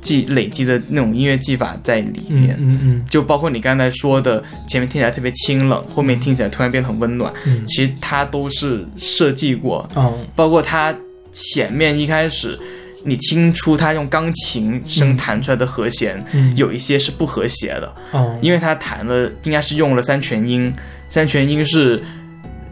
[0.00, 2.56] 技累积的那种音乐技法在里嗯面。
[2.60, 7.64] 嗯嗯就包括你刚才说的，前面听起来特别清冷，后面听起来突然变得很温暖，嗯。
[7.66, 10.94] 其实他都是设计过，嗯包括他
[11.32, 12.58] 前面一开始，
[13.04, 20.72] 你听出他用钢琴声弹出来的和弦，嗯，有一些是不和谐的，哦，因为他弹了应该是用了三全音，
[21.08, 22.02] 三全音是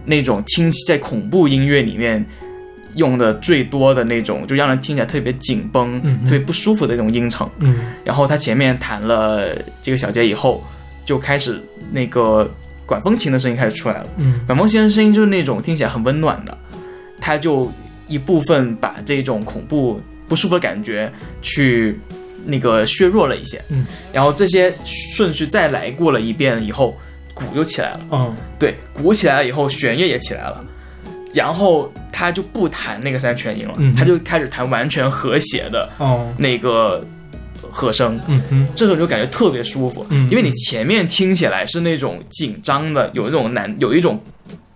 [0.04, 2.24] 那种听在恐怖音乐里面
[2.94, 7.48] 用的最多的那种，就让人听起来特别紧绷、嗯嗯特别不舒服的那种音程。
[7.60, 10.62] 嗯然后他前面弹了这个小节以后，
[11.04, 12.50] 就开始那个
[12.84, 14.06] 管风琴的声音开始出来了。
[14.18, 16.58] 嗯管风琴的声音就是那种听起来很温暖的，
[17.20, 17.72] 他就
[18.08, 21.98] 一部分把这种恐怖不舒服的感觉去
[22.44, 23.62] 那个削弱了一些。
[23.70, 26.98] 嗯，然后这些顺序再来过了一遍以后，
[27.34, 28.00] 鼓就起来了。
[28.10, 28.36] 嗯。
[28.58, 30.64] 对，鼓起来了以后，弦乐也起来了。
[31.32, 36.30] 然后他就不弹那个三全音了，嗯他就开始弹完全和谐的哦。
[36.36, 37.02] 那个
[37.70, 38.20] 和声。
[38.26, 38.68] 嗯哼。
[38.76, 40.28] 这时候你就感觉特别舒服，嗯。
[40.30, 44.22] 因为你前面听起来是那种紧张的，有一种难，有一种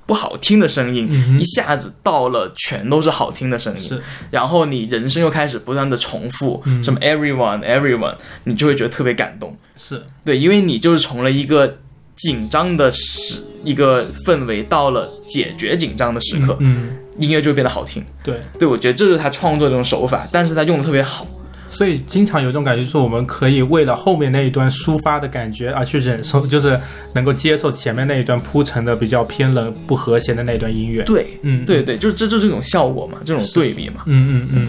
[0.07, 4.03] 不好听的声音，嗯一下子到了全都是好听的声音，是。
[4.31, 6.83] 然后你人声又开始不断的重复，嗯。
[6.83, 9.55] 什么 everyone everyone，你就会觉得特别感动。
[9.77, 10.03] 是。
[10.25, 11.81] 对，因为你就是从了一个
[12.17, 18.05] 紧张的时一个氛围到了解决紧张的时刻，嗯音乐就会变得好听。
[18.23, 18.41] 对。
[18.59, 21.27] 对，我觉得这是他创作这种手法，但是他用的特别好。
[21.69, 26.81] 所以经常有一种感觉，就是我们可以为了后面那一段抒发的感觉而去忍受，就是
[27.13, 31.03] 能够接受前面那一段铺陈的比较偏冷、不和谐的那段音乐。
[31.03, 34.03] 对，嗯，对对，就是这就是一种效果嘛，这种对比嘛。
[34.07, 34.69] 嗯嗯嗯。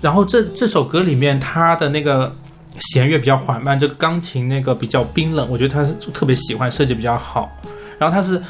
[0.00, 2.34] 然后这这首歌里面，它的那个
[2.80, 7.50] 弦乐比较缓慢，这个钢琴那个比较冰冷，我觉得他是特别喜欢，设计比较好。
[7.98, 8.40] 然后他是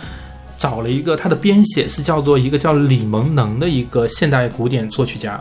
[0.59, 5.39] 找了一个他的编写是叫做一个叫李蒙能的一个现代古典作曲家。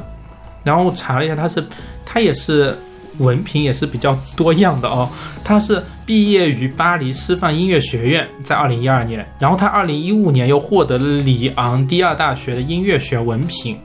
[0.64, 1.66] 然后我查了一下，他是
[2.06, 2.78] 他也是
[3.18, 5.10] 文凭也是比较多样的哦。
[5.44, 13.78] 他是毕业于巴黎师范音乐学院，在二零一二年，然后他二零一五年又获得了里昂第二大学的音乐学文凭。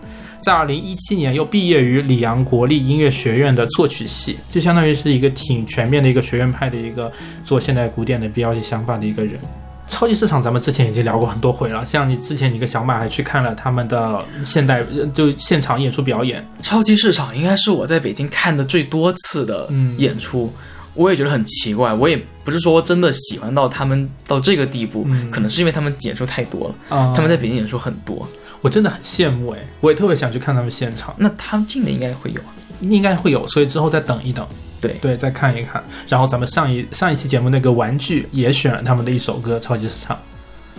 [0.42, 7.10] 在二零一七年又毕业于里昂国立音乐学院的作曲系，就相当于是一个挺全面的一个学院派的一个
[7.44, 9.38] 做现代古典的比较有想法的一个人。
[9.86, 19.94] 超级市场咱们之前已经聊过很多回了，像你之前你跟小马还去看了他们的现代呃就现场演出表演，超级市场应该是我在北京看的最多次的嗯。
[19.98, 20.52] 演出，
[20.94, 25.30] 我也觉得很奇怪，我也不是说真的喜欢到他们到这个地步，嗯。
[25.30, 28.26] 可能是因为他们演出太多了，啊、他们在北京演出很多，
[28.62, 32.54] 我真的很羡慕哎，我也特别想去看他们现场，那他们近的应该会有啊。
[32.80, 34.44] 应该会有，所以之后再等一等。
[34.80, 35.80] 对对，再看一看。
[36.08, 40.16] 然后咱们上一上一期节目那个玩具也选了他们的一首歌《超级市场》。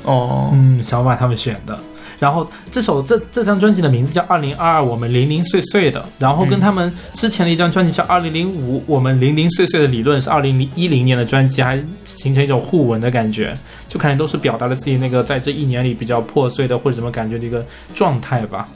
[0.03, 1.79] 哦，嗯，小马他们选的。
[2.23, 13.57] 然后这首这这张专辑的名字叫《二零二二我们零零碎碎的》，然后跟他们之前的一张专辑叫《二零零五我们零零碎碎的理论》是二零零一零年的专辑，还形成一种互文的感觉，
[13.89, 18.69] 就感觉都是表达了自己那个在这一年里比较破碎的或者什么感觉的一个状态吧。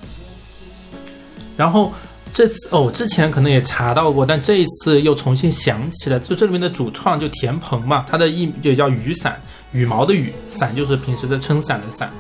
[1.56, 1.94] 然后
[2.34, 9.40] 这次哦，之前可能也查到过，但这一次又重新想起了，就这里面的主创就田鹏嘛，他的艺就叫雨伞，
[9.72, 12.12] 羽毛的羽，伞就是平时的撑伞的伞。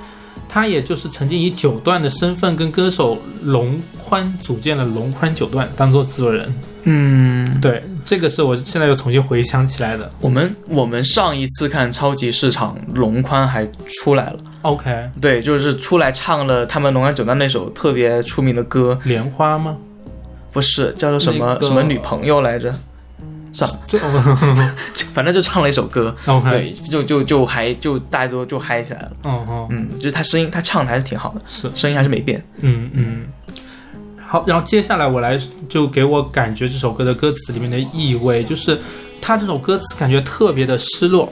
[0.50, 6.54] 他也就是曾经以九段的身份跟歌手龙宽组建了龙宽九段，当做制作人。
[6.90, 10.10] 嗯，对，这个是我现在又重新回想起来的。
[10.22, 13.70] 我们我们上一次看超级市场，龙宽还
[14.00, 19.76] 出来了，OK，对，就是出来唱了他们龙宽九段那首特别出名的歌，莲花吗？
[20.54, 22.74] 不是叫做什么、那个什么女朋友来着？
[23.58, 23.80] 算了，
[24.94, 26.16] 就反正就唱了一首歌
[26.48, 29.12] 对，就就就还就大家都就嗨起来了。
[29.24, 32.44] 嗯嗯，嗯，就是他声音，他唱的还是挺好的，是，声音还是没变。
[32.60, 33.26] 嗯嗯。
[34.28, 38.78] 好，然后接下来我来就给我感觉这首歌的歌词里面的意味，就是
[39.20, 41.28] 他这首歌词感觉特别的失落，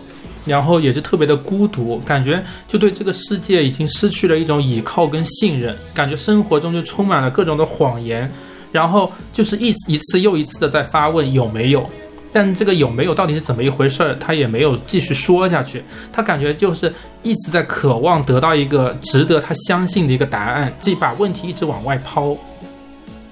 [0.46, 8.32] 然后也是特别的孤独，感觉就对这个世界已经失去了一种依靠跟信任，感觉生活中就充满了各种的谎言，
[8.72, 11.88] 然后就是一一次又一次的在发问有没有。
[12.37, 15.82] 但这个有没有到底是怎么一回事儿，他也没有继续说下去。
[16.12, 16.93] 他感觉就是
[17.24, 22.36] 一直在渴望得到一个值得他相信的一个答案，自己把问题一直往外抛。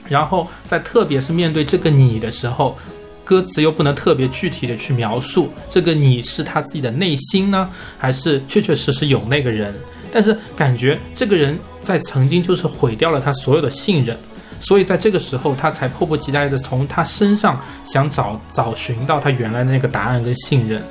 [0.07, 2.77] 然后在特别是面对这个你的时候，
[3.25, 9.73] 歌词又不能特别具体的去描述这个你是他自己的内心呢，还是确确实实有那个人？
[10.13, 14.17] 但是感觉这个人在曾经就是毁掉了他所有的信任。
[14.64, 20.81] 所以在这个时候，他才迫不及待的从他身上想找找寻到他原来的那个答案跟信任，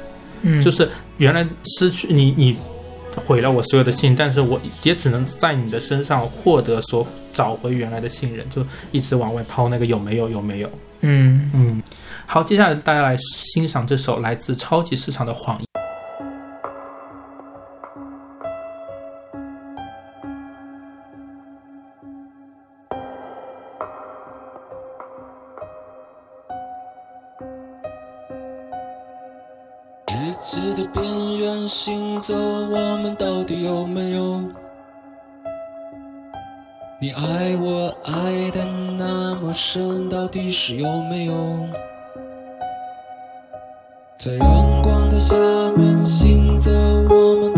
[0.43, 0.63] 嗯。
[0.63, 2.59] 就是原来失去你，你
[3.27, 10.71] 毁了我所有的信，但是我也只能在你的身上获得所找回原来的信任，就一直往外抛那个有没有有没有，
[11.01, 11.83] 嗯，嗯，
[12.27, 15.72] 好，接下来大家来欣赏这首来自超级市场的谎言。
[31.75, 34.43] 行走，我们到底有没有？
[37.01, 38.63] 你爱我爱的
[38.99, 41.35] 那么深，到底是有没有？
[44.19, 45.35] 在阳光的下
[45.75, 47.55] 面行走，我们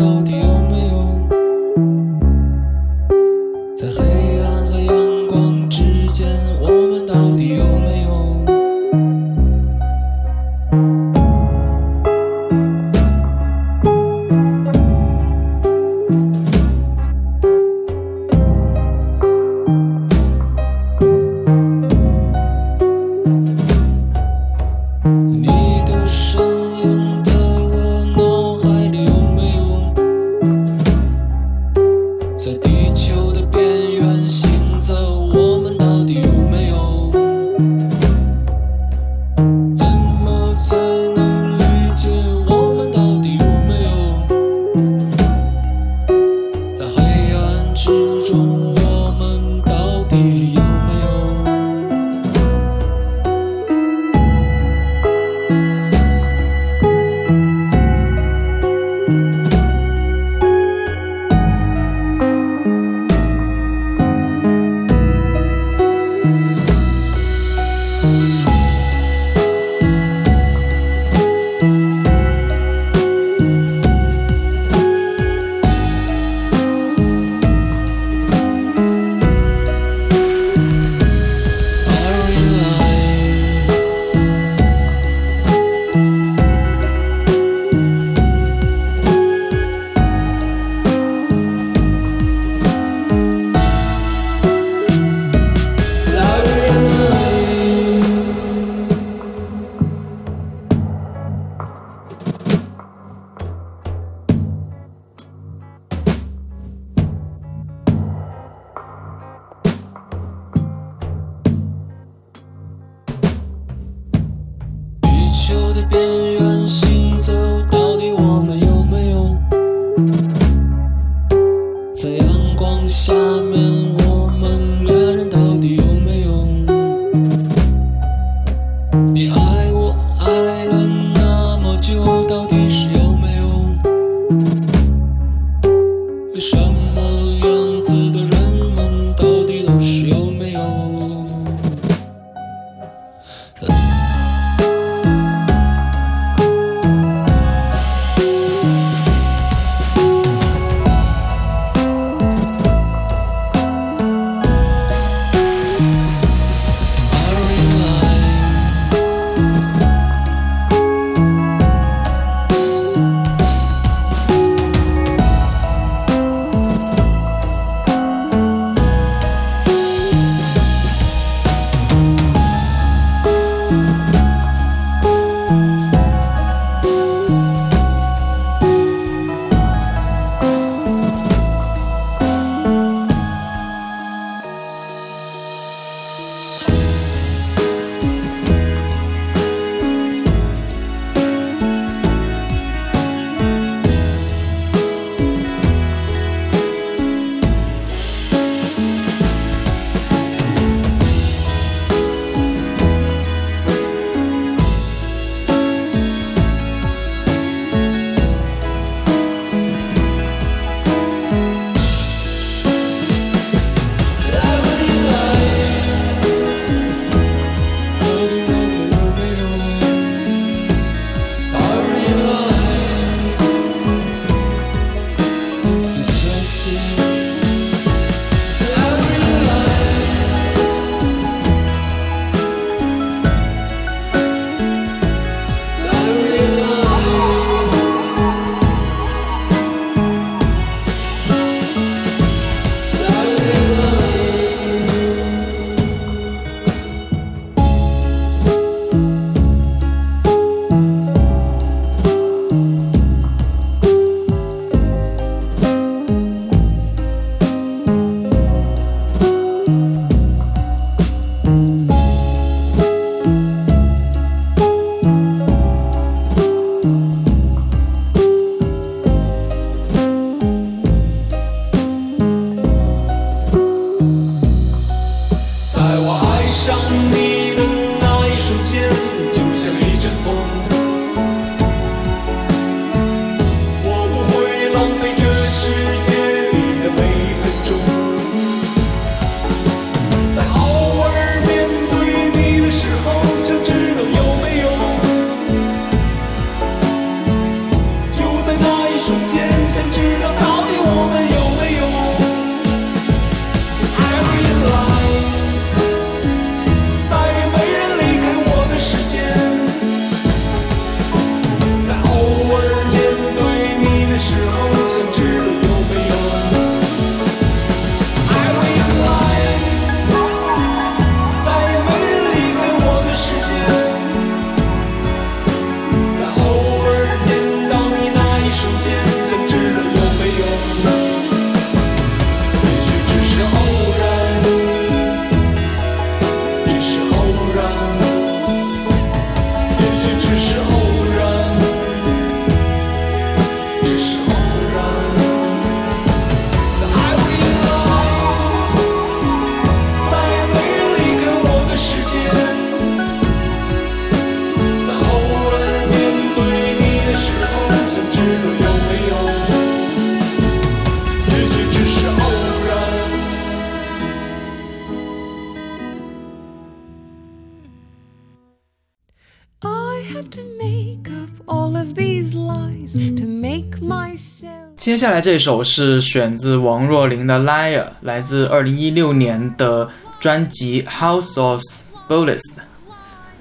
[375.05, 381.61] 下来这首是选自王若琳的《Liar》，来自二零一六年的专辑《House of
[382.09, 382.39] Bullets》。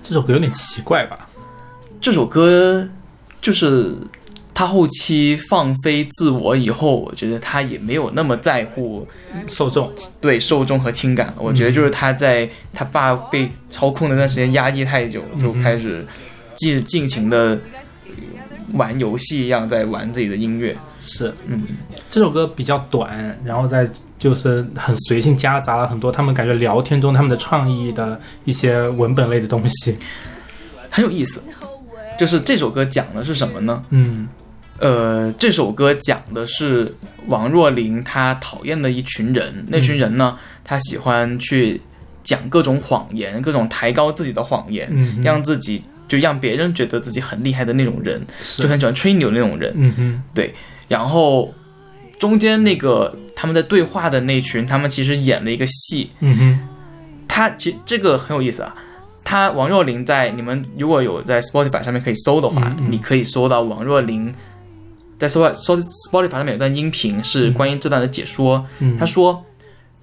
[0.01, 1.29] 这首歌有点奇怪吧？
[2.01, 2.89] 这首歌
[3.39, 3.95] 就是
[4.53, 9.07] 他后期放飞自我以后，我觉得他也没有那么在乎
[9.47, 11.35] 受众，对受众和情感了。
[11.37, 16.05] 我觉得就是他在他爸被操控的那段时间压抑太久，就开始
[16.55, 17.57] 尽尽情的
[18.73, 20.75] 玩游戏一样在玩自己的音乐。
[20.99, 21.63] 是嗯，
[22.09, 23.87] 这首歌比较短，然后在
[24.17, 29.97] 就是很随性夹杂了很多他们感觉聊天中他们的创意的一些文本类的东西。
[30.89, 31.41] 很有意思。
[32.17, 33.83] 就是这首歌讲的是什么呢？
[33.89, 34.27] 嗯
[34.79, 36.95] 呃，这首歌讲的是
[37.27, 41.81] 王若琳她讨厌的一群人，那群人呢，他喜欢去
[42.23, 45.83] 讲各种谎言，各种抬高自己的谎言，嗯让自己
[46.13, 48.21] 就让别人觉得自己很厉害的那种人，
[48.57, 49.73] 就很喜欢吹牛那种人。
[49.75, 50.53] 嗯哼对，
[50.87, 51.51] 然后
[52.19, 56.59] 中间那个他们在对话的那群，他们其实演了一个戏，嗯哼
[57.27, 58.75] 他其实这个很有意思啊。
[59.23, 64.31] 他王若琳在你们如果有在 Spotify 上面可以搜的话，嗯嗯你可以搜到王若琳
[65.17, 68.67] 在 Spotify 搜 Spotify 上面有段音频是关于这段的解说。
[68.77, 69.43] 嗯，他说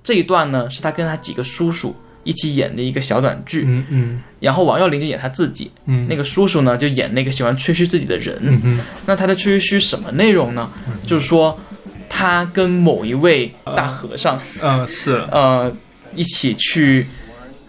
[0.02, 1.94] 这一段呢是他跟他几个叔叔
[2.24, 4.22] 一起演的一个小短剧，嗯嗯。
[4.40, 6.06] 然后王若琳就演他自己，嗯。
[6.09, 8.36] 那个叔叔呢就演那个喜欢吹嘘自己的人。
[8.40, 8.80] 嗯哼。
[9.06, 10.70] 那他的吹嘘什么内容呢？
[11.06, 11.59] 就是说
[12.09, 14.40] 他跟某一位大和尚。
[14.62, 15.24] 嗯是。
[15.32, 15.72] 呃
[16.14, 17.06] 一起去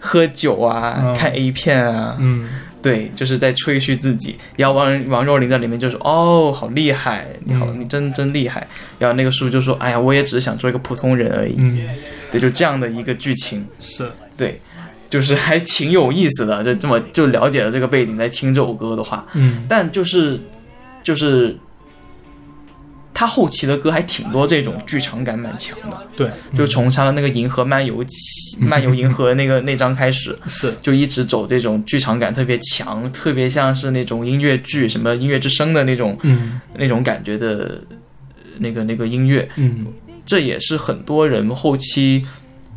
[0.00, 1.14] 喝酒啊，嗯。
[1.14, 2.48] 看 A 片啊，嗯。
[2.82, 4.36] 对，就是在吹嘘自己。
[4.56, 7.80] 然后王王若琳在里面就说：“哦，好厉害，你好，嗯。
[7.80, 8.66] 你真真厉害。”
[8.98, 11.54] 然后那个叔就说：“哎呀，我也只是想做一个普通人而已。
[11.58, 11.78] 嗯。
[12.32, 14.10] 对，就这样的一个剧情，是
[14.42, 14.60] 对，
[15.08, 16.62] 就是还挺有意思的。
[16.64, 20.40] 就这么就了解了这个背景，在听这首歌的话，嗯但就是
[21.02, 21.56] 就是
[23.14, 26.00] 他后期的歌还挺多这种剧场感蛮强的。
[26.16, 28.02] 对，就从他的那个《银河漫游》
[28.58, 37.80] 漫游银河那个 那张开始，是就一直走这种剧场感特别强，特别像是那种音乐剧，什么音乐之声的那种嗯那种感觉的
[38.28, 39.86] 呃那个那个音乐，嗯
[40.24, 42.24] 这也是很多人后期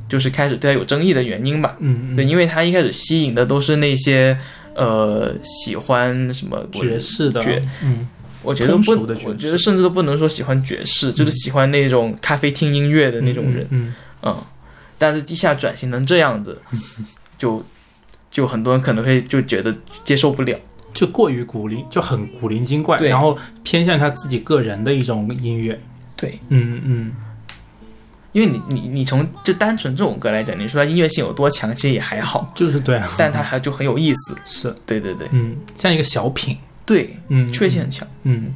[0.07, 1.76] 就是开始对他有争议的原因吧。
[1.80, 4.38] 嗯对，因为他一开始吸引的都是那些
[4.76, 8.07] 呃喜欢什么爵士的爵嗯
[8.44, 8.91] 我觉得不
[9.26, 13.65] 我觉得甚至都不能说喜欢爵士，就是喜欢那种咖啡厅音乐的那种人。
[13.72, 14.38] 嗯嗯，
[14.99, 16.61] 但是地下转型成这样子，
[17.40, 17.65] 就
[18.30, 20.56] 就很多人可能会就觉得接受不了。
[20.94, 25.80] 就过于古灵，就很古灵精怪，然后偏向他自己个人的一种音乐。
[26.15, 27.11] 对，嗯嗯
[28.36, 34.36] 因为你你你从就单纯这种歌来讲，你说它音乐性有多强，其实也还好，就是对啊，但它还就很有意思。
[34.45, 36.57] 是对对对嗯，像一个小品。
[36.86, 38.06] 对，嗯，确实很强。
[38.24, 38.53] 嗯，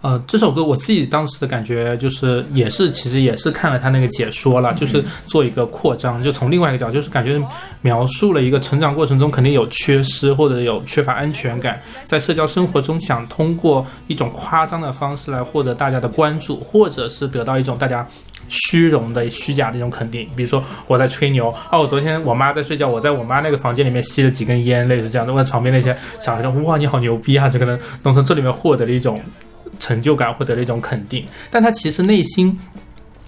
[0.00, 7.40] 呃，这首歌我自己当时的感觉就是，也是其实也是看了他那个解说了，就是做一个扩张，就从另外一个角度，就是感觉
[7.82, 18.04] 描述了一个成长过程中肯定有缺失或者有缺乏安全感，在社交生活中想通过一种夸张的方式来获得大家的关注，或者是得到一种大家。
[18.50, 25.32] 虚荣的、虚假的一种肯定，比如说我在吹牛啊，我昨天我妈在睡觉，我在我妈那个房间里面吸了几根烟，类似这样的。
[25.32, 29.22] 问旁边那些小孩说：“哇，你好牛逼啊！”就可能能从这里面获得了一种
[29.78, 31.24] 成就感，获得了一种肯定。
[31.50, 32.58] 但他其实内心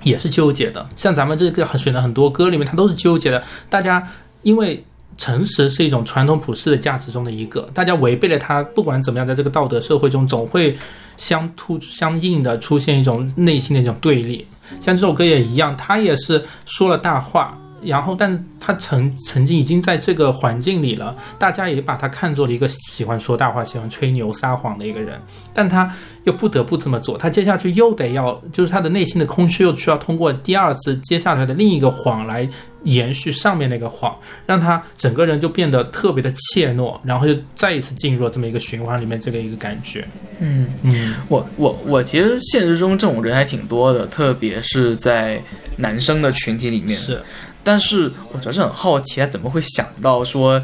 [0.03, 3.43] 也是纠结的，像咱们这个选的很多歌里面，他都是纠结的。
[3.71, 4.07] 大家
[4.43, 4.85] 因为
[5.17, 10.77] 诚实是一种传统普世的价值中的一个，大家违背了它，不管怎么样，在这个道德社会中，总会
[11.17, 14.47] 相突相应的出现一种内心的一种对立。
[14.81, 25.21] 像这首歌也一样，他也是说了大话，然后，但是他曾曾经已经在这个环境里了，大家也把他看作了一个喜欢说大话、喜欢吹牛、撒谎的一个人，
[25.53, 25.93] 但他
[26.25, 32.49] 又不得不这么做，他接下去又得要，就是他的内心的空虚又需要通过第二次接下来的另一个谎来
[32.85, 40.07] 延续上面那个谎，让他整个人就变得特别的怯懦，然后就再一次进入了这么一个循环里面，这个一个感觉，
[40.39, 41.15] 嗯，嗯。
[41.29, 45.43] 我我我其实现实中这种人还挺多的，特别是在
[45.77, 46.97] 男生的群体里面。
[46.97, 47.21] 是，
[47.65, 50.63] 但是我主要是很好奇，他怎么会想到说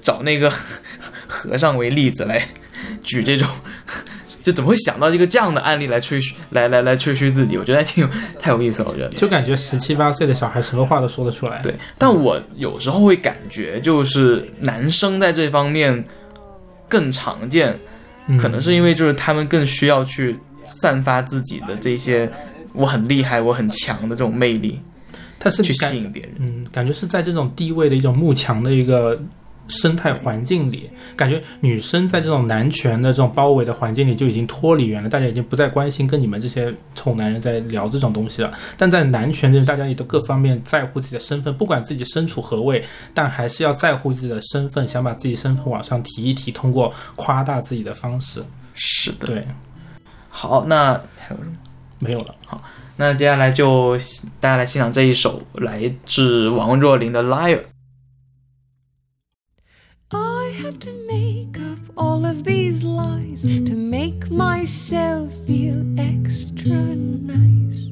[0.00, 0.50] 找那个
[1.26, 2.40] 和尚为例子来
[3.02, 3.48] 举这种，
[4.42, 7.56] 就怎么会想到一个这样的案例来吹嘘，来来来吹嘘自己？
[7.58, 9.08] 我觉得还挺有太有意思了，我觉得。
[9.10, 16.04] 就感觉十七八岁的小孩什么话都说得出来，对，但我有时候会感觉，就是男生在这方面
[16.88, 17.80] 更常见，
[18.28, 22.30] 嗯，可能是因为就是他们更需要去散发自己的这些
[22.72, 24.80] 我很厉害、我很强的这种魅力，
[25.38, 26.32] 去他是去吸引别人。
[26.38, 29.20] 嗯，感觉是在这种地位的一种慕强的一个
[29.68, 38.52] 生态环境里，感觉女生在这种男权的这种包围的环境里就已经脱离远了，大家已经不再关心跟你们这些臭男人在聊这种东西了。
[38.76, 48.40] 但在男权这里，大家也都各方面在乎自己的身份，不管自己身处何位，但还是要在乎自己的身份，想把自己身份往上提一提，通过夸大自己的方式。
[48.74, 49.26] 是的。
[49.26, 49.44] 对，
[50.28, 51.56] 好，那还有什么？
[51.98, 52.32] 没有了。
[52.97, 53.97] 那接下来就
[54.39, 57.57] 大家来欣赏这一首来自王若琳的《Liar》。
[60.13, 67.89] I have to make up all of these lies to make myself feel extra nice.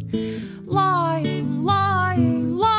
[0.68, 2.73] Lying, lying, lying,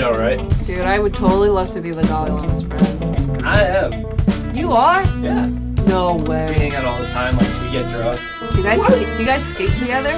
[0.00, 0.38] Know, right?
[0.66, 3.42] Dude, I would totally love to be the Dalai Lama's friend.
[3.46, 4.54] I am.
[4.56, 5.02] You are?
[5.20, 5.46] Yeah.
[5.86, 6.52] No We way.
[6.58, 7.36] hang out all the time.
[7.36, 8.18] Like we get drunk.
[8.52, 10.12] Do you guys skate, do you guys skate together?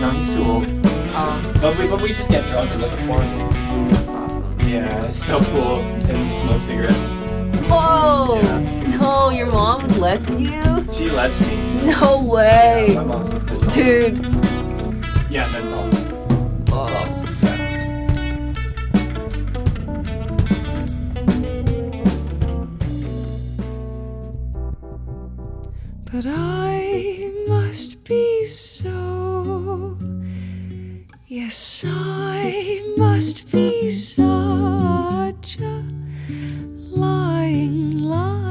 [0.00, 0.66] No, he's too old.
[1.18, 3.88] Oh, But we but we just get drunk and listen to porn.
[3.90, 4.60] that's awesome.
[4.60, 5.78] Yeah, it's so cool.
[6.10, 7.12] And smoke cigarettes.
[7.68, 8.38] Whoa!
[8.42, 8.98] Yeah.
[8.98, 10.84] No, your mom lets you?
[10.92, 11.56] She lets me.
[11.86, 12.92] No Yeah, way.
[12.96, 13.58] my mom's so cool.
[13.70, 14.18] Dude.
[15.30, 16.05] Yeah, mentals.
[26.16, 29.98] But I must be so.
[31.26, 35.84] Yes, I must be such a
[36.96, 38.45] lying, lying,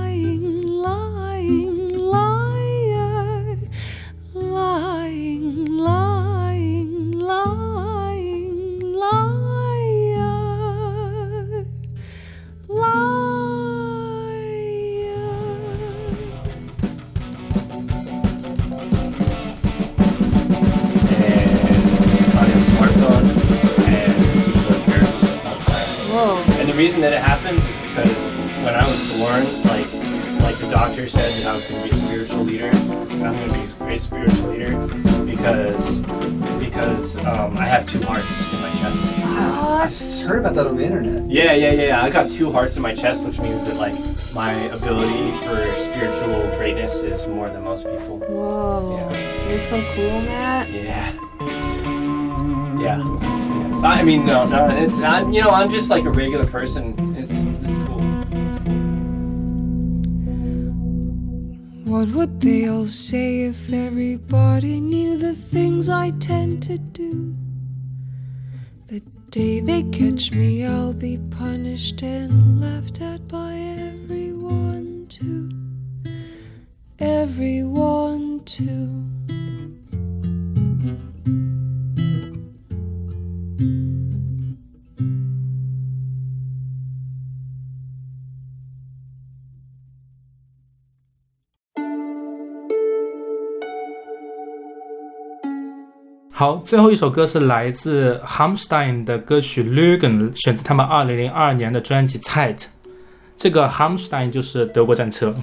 [26.75, 28.25] reason that it happens is because
[28.63, 29.91] when I was born, like
[30.43, 32.69] like the doctor said that I was going to be a spiritual leader.
[32.69, 34.77] I'm going to be a great spiritual leader
[35.25, 36.01] because
[36.59, 39.03] because um, I have two hearts in my chest.
[39.17, 41.29] I s- heard about that on the internet.
[41.29, 42.03] Yeah, yeah, yeah, yeah.
[42.03, 43.93] I got two hearts in my chest, which means that like
[44.33, 48.19] my ability for spiritual greatness is more than most people.
[48.19, 48.97] Whoa.
[49.11, 49.49] Yeah.
[49.49, 50.69] You're so cool, Matt.
[50.71, 51.11] Yeah.
[52.79, 53.34] Yeah.
[53.85, 54.67] I mean, no, no.
[54.67, 56.95] It's I'm, you know, I'm just like a regular person.
[57.17, 58.01] It's it's cool.
[58.31, 58.73] It's cool.
[61.85, 67.35] What would they all say if everybody knew the things I tend to do?
[68.87, 75.51] The day they catch me, I'll be punished and laughed at by everyone, too.
[76.97, 79.05] Everyone, too.
[96.37, 102.57] 好，最后一首歌是来自 Hamstein 的歌曲《Lügen》，选自他们二零零二年的专辑《Zeit》。
[103.37, 105.33] 这个 Hamstein 就是德国战车，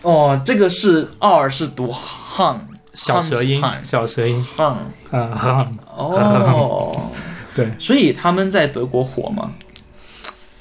[0.00, 2.60] 哦，这个是二是读 han
[2.94, 4.74] 小舌音，小舌音，han
[5.10, 5.66] 嗯，Han。
[5.94, 7.10] 哦，
[7.54, 9.52] 对，所以他们在德国火吗？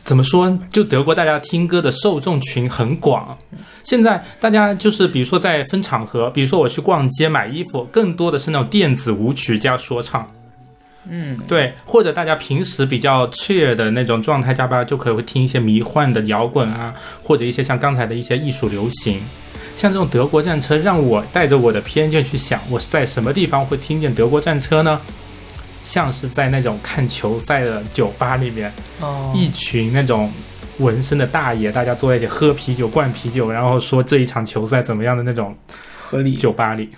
[0.04, 0.58] 怎么说？
[0.70, 3.38] 就德国大家听歌的受众群很广。
[3.84, 10.30] 现在大家就是，比如说在分场合，比如说我去逛街买衣服，更多的是那种电子舞曲加说唱。
[11.10, 19.20] 嗯，对，或者大家平时比较 cheer 的那种状态下吧，就可以会听一些迷幻的摇滚啊，或者一些像刚才的一些艺术流行。
[19.76, 25.02] 像这种德国战车，让我带着我的偏见去想，我是在什么地方会听见德国战车呢？
[25.84, 30.32] 像是在那种看球赛的酒吧里面，哦一群那种
[30.80, 35.56] 纹身的大爷，大家坐在一起喝啤酒、灌啤酒，然后说这一场球赛怎么样的那种
[36.00, 36.36] 合理。
[36.36, 36.90] 酒吧里。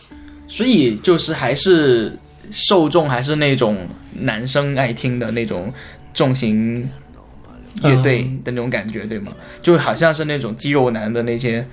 [0.47, 2.15] 所以就是还是
[2.51, 3.87] 受众还是那种
[4.19, 5.73] 男生爱听的那种
[6.13, 6.87] 重型
[7.81, 9.31] 乐队的那种感觉，对吗？
[9.63, 11.65] 就好像是那种肌肉男的那些，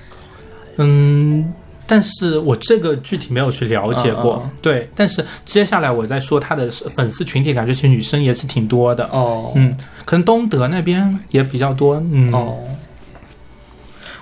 [0.76, 1.52] 嗯，
[1.90, 4.40] 但是我这个具体没有去了解过。
[4.44, 9.04] 嗯嗯对，但是接下来我再说他的粉丝群体，感觉其实女生也是挺多的。
[9.06, 12.00] 哦，嗯，可能东德那边也比较多。
[12.12, 12.58] 嗯，哦，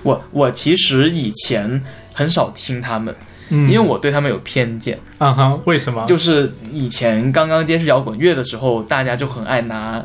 [0.03, 1.83] 我我其实以前
[2.15, 3.15] 很少听他们，
[3.51, 4.99] 嗯，因为我对他们有偏见。
[5.19, 6.07] 啊哈，为什么？
[6.07, 10.03] 就是以前刚刚接触摇滚乐的时候，大家就很爱拿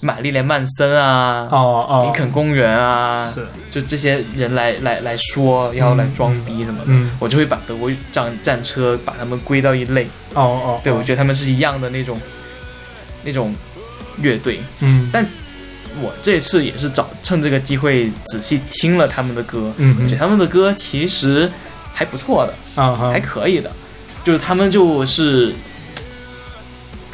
[0.00, 2.00] 玛丽莲曼森啊，哦哦。
[2.04, 3.46] 林肯公园啊，是。
[3.70, 7.10] 就这些人来来来说要来装逼什么的，嗯。
[7.18, 10.06] 我就会把德国战战车把他们归到一类。
[10.34, 10.96] 哦哦，对，哦。
[10.98, 12.20] 我觉得他们是一样的那种
[13.24, 13.54] 那种
[14.20, 14.60] 乐队。
[14.80, 15.08] 嗯。
[15.12, 15.26] 但
[16.02, 21.50] 我这次也是找趁这个机会仔细听了他们的歌，嗯我觉得他们的歌其实
[21.94, 22.54] 还不错的，
[23.10, 23.72] 还可以的，
[24.22, 25.54] 就是他们就是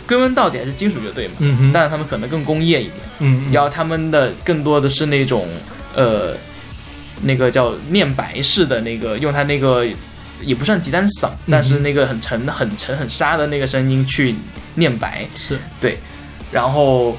[0.07, 1.73] 归根到底还是金属乐队嘛，嗯哼。
[1.73, 3.53] 但是他们可能更工业一点，嗯嗯。
[3.53, 5.47] 然后他们的更多的是那种
[5.95, 6.35] 呃
[7.23, 9.87] 那个叫念白式的那个，用他那个
[10.41, 14.35] 也不算吉单嗓，但是那个很沉很沉很沙的那个声音去
[14.75, 15.57] 念白，是。
[15.81, 15.99] 对，
[16.51, 17.17] 然后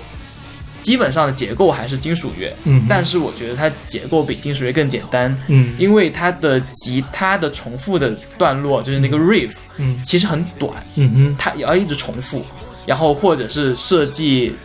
[0.82, 5.74] 基本上的结构还是金属乐，嗯但是我觉得它结构比金属乐更简单，嗯。
[5.78, 9.98] 因为它的吉他的重复的段落就是那个 riff，嗯。
[10.04, 11.36] 其实很短，嗯哼。
[11.40, 12.46] 它也要一直重复，
[12.86, 14.56] 然后或者是设计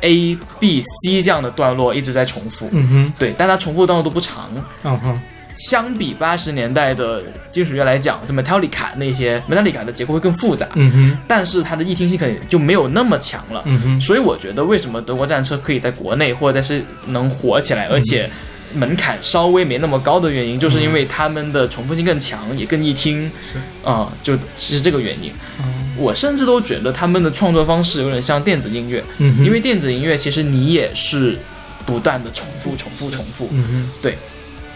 [0.00, 3.12] A B C 这样的段落一直在重复，嗯哼。
[3.18, 4.50] 对，但它重复的段落都不长，
[4.84, 5.20] 嗯哼。
[5.54, 11.18] 相比八十年代的金属乐来讲，这 Metallica 那些 Metallica 的结构会更复杂，嗯哼。
[11.28, 13.62] 但是它的易听性可能就没有那么强了。
[13.66, 14.00] 嗯哼。
[14.00, 18.28] 所以我觉得为什么德国战车可以在国内或者是能火起来，而且
[18.74, 23.30] 门槛稍微没那么高的原因，就是因为他们的重复性更强，也更易听。
[23.42, 23.58] 是
[23.88, 25.32] 啊、就其实这个原因。
[25.60, 31.38] 嗯我甚至都觉得他们的创作方式有点像电子音乐，嗯因为电子音乐其实你也是
[31.84, 33.46] 不断的重复、重复、重复。
[33.52, 34.16] 嗯对，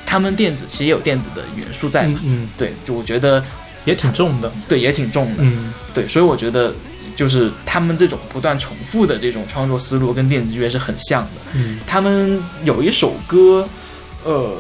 [0.05, 2.21] 他们电子其实也有电子的元素在嘛。
[2.59, 3.43] 对，就我觉得
[3.87, 5.39] 也挺重的，对，也挺重的。
[5.39, 6.73] 嗯对，所以我觉得
[7.17, 11.41] 就是他们这种不断重复的这种创作思路跟电子音乐是很像的。
[11.55, 13.67] 嗯他们有一首歌，
[14.27, 14.57] 呃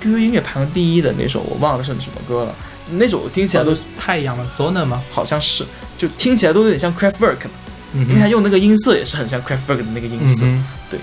[0.00, 2.54] ，QQ 音乐排行第一的那首，我忘了是什么歌了。
[2.90, 5.02] 那首听起来都太阳了 Sona 吗？
[5.10, 5.64] 好像是，
[5.96, 7.46] 就听起来都有点像 Kraftwerk，
[7.92, 10.44] 嗯因为他用那个音色也是很像 Kraftwerk 的那个音色。
[10.46, 11.00] 嗯对，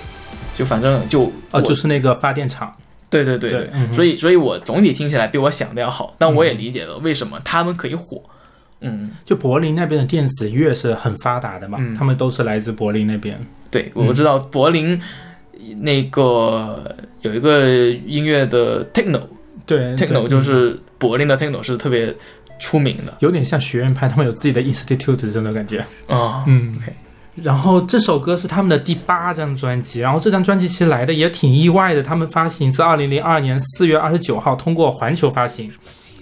[0.54, 2.72] 就反正就哦，就是那个发电厂，
[3.10, 8.22] 对对对所以所以我总体听起来比我想的要好，但我也理解了为什么他们可以火。
[8.84, 13.40] 嗯，就柏林那边的电子乐是很发达的嘛，嗯他们都是来自柏林那边。
[13.70, 15.00] 对，我知道柏林
[15.78, 17.66] 那个有一个
[18.06, 19.20] 音乐的 techno，
[19.66, 22.14] 对 techno 对就是柏林的 techno 是特别
[22.58, 25.78] 出名的有点像学院派，他们有自己的 institute 这种感觉。
[26.08, 26.44] 啊。
[26.46, 26.92] 嗯 OK
[27.36, 35.70] 然后这首歌是他们的第八张专辑，然后这张专辑其实来的也挺意外的，他们发行自二零零二年四月二十九号通过环球发行。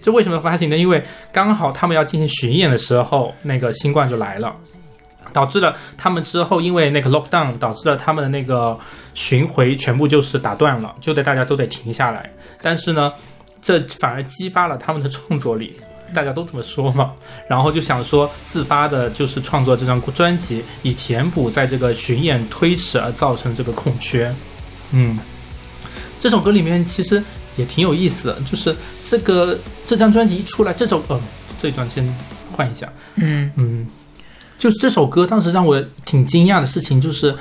[0.00, 0.76] 这为什么发行呢？
[0.76, 1.02] 因为
[1.32, 4.54] 刚好他们要进行巡演的时候，那个新冠就来了，
[5.32, 8.78] 导致了他们之后因为那个 lockdown，导致了他们的那个
[9.14, 12.30] 巡回全部就是打断了，就得大家都得停下来。
[12.62, 13.12] 但是呢，
[13.60, 15.74] 这反而激发了他们的创作力，
[16.14, 17.12] 大家都这么说嘛。
[17.48, 24.34] 然后就想说自发的，就是创作这张专辑，以填补在这个巡演推迟而造成这个空缺。
[24.92, 25.18] 嗯，
[26.18, 27.22] 这首歌里面其实
[27.56, 31.20] 也挺有意思的，就是这个这张专辑一出来，这首嗯，
[31.60, 32.06] 这一段先
[32.52, 32.92] 换一下。
[33.16, 33.86] 嗯嗯，
[34.58, 37.34] 就是这首歌当时让我挺惊讶的事情，就是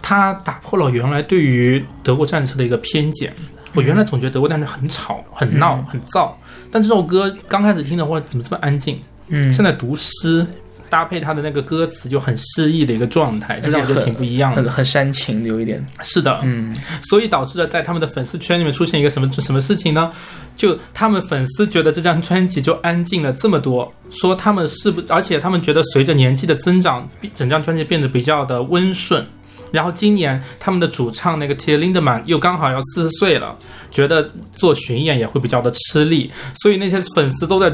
[0.00, 3.32] 它打破了原来对于德国战车的一个偏见。
[3.74, 6.32] 我原来总觉得德国战车很吵、很闹、嗯很燥，
[6.70, 8.98] 但这首歌刚开始听的话，怎么这么安静？
[9.28, 10.44] 嗯现在读诗
[10.88, 14.72] 搭配它的那个歌词，就很诗意的一个状态，就让我觉得挺不一样的很。
[14.72, 15.84] 很煽情，有一点。
[16.02, 20.10] 是的，嗯所以导致了在他们的粉丝圈里面出现一个什么什么事情呢？
[20.56, 29.24] 就他们粉丝觉得这张专辑就安静了这么多，说他们是不，而且他们觉得随着年纪的增长，整张专辑变得比较的温顺。
[29.70, 33.56] 然后今年他们的主唱那个 Till Lindemann 又刚好要四十岁了，
[33.90, 37.72] 觉得做巡演也会比较的吃力，所以那些粉丝都在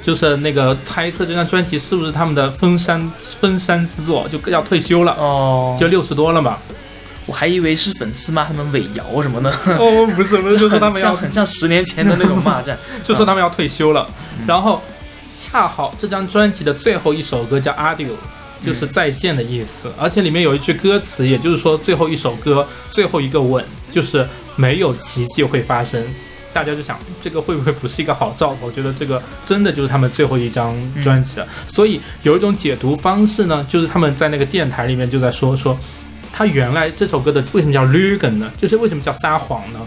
[0.00, 3.10] 就是那个猜测这张专辑是不是他们的封山
[3.40, 6.58] 封山之作，就要退休了，哦，就六十多了嘛。
[7.26, 9.50] 我还以为是粉丝骂他们尾摇什么的。
[9.78, 12.76] 哦，不是，不是，就是他们要很像十年前的那种骂战。
[13.04, 14.08] 就说他们要退休了。
[14.48, 14.82] 然后
[15.38, 18.06] 恰好这张专辑的最后一首歌叫《Adieu》，
[18.64, 19.90] 就是再见的意思。
[19.98, 24.26] 而且里面有一句歌词，也就是说最后一首歌最后一个吻，就是
[24.56, 26.04] 没有奇迹会发生。
[26.52, 28.66] 大家就想，这个会不会不是一个好兆头？
[28.66, 31.46] 我觉得这个真的就是他们最后一张专辑了。
[31.66, 35.78] 所以有一种解读方式呢，就是他们在那个电台里面就在说说，
[36.32, 38.50] 他原来这首歌的为什么叫 Lügen 呢？
[38.58, 39.78] 就是为什么叫撒谎呢？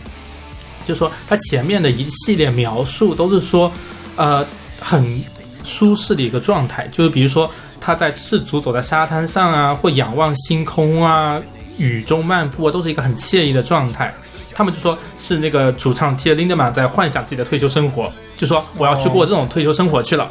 [0.85, 3.69] 就说他前面的一系列描述都是说，
[4.15, 4.45] 呃，
[4.79, 5.21] 很
[5.63, 7.49] 舒适的一个状态，就是比如说
[7.79, 11.41] 他在赤足走在沙滩上啊，或仰望星空啊，
[11.77, 14.13] 雨中漫步啊，都是一个很惬意的状态。
[14.55, 20.29] 他们就说是那个主唱 Tia Lindemann 在幻想自己的退休生活，就说我要去过这种退休生活去了。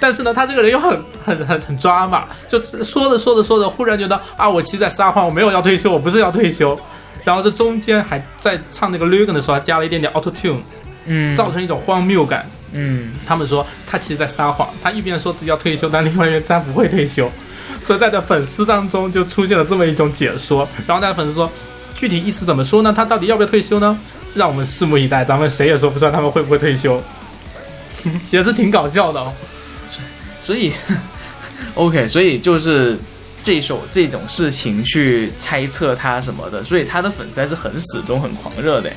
[0.00, 6.78] 但是呢，他这个人又很很很很抓马，就说着说着说着，忽然觉得啊，我其实在撒谎，我没有要退休，我不是要退休。
[7.22, 10.58] 然后这中间还在唱那个 Logan 的时候，还加了一点点 Auto Tune，
[11.06, 12.50] 嗯造成一种荒谬感。
[12.72, 17.30] 嗯，他们说他其实在撒谎，他一边说自己要退休，但另外一边他不会退休，
[17.82, 20.68] 所以在这粉丝当中就出现了这么一种解说。
[20.86, 21.50] 然后大家粉丝说，
[21.94, 22.92] 具体意思怎么说呢？
[22.94, 23.98] 他到底要不要退休呢？
[24.34, 27.02] 让我们拭目以待，咱们谁也说不出来他们会不会退休，
[28.30, 29.32] 也是挺搞笑的哦。
[30.42, 30.72] 所以
[31.74, 32.98] OK，所以就是
[33.42, 38.92] 这首这种事情去猜测他什么的，所以他的粉丝还是很死忠、很狂热的，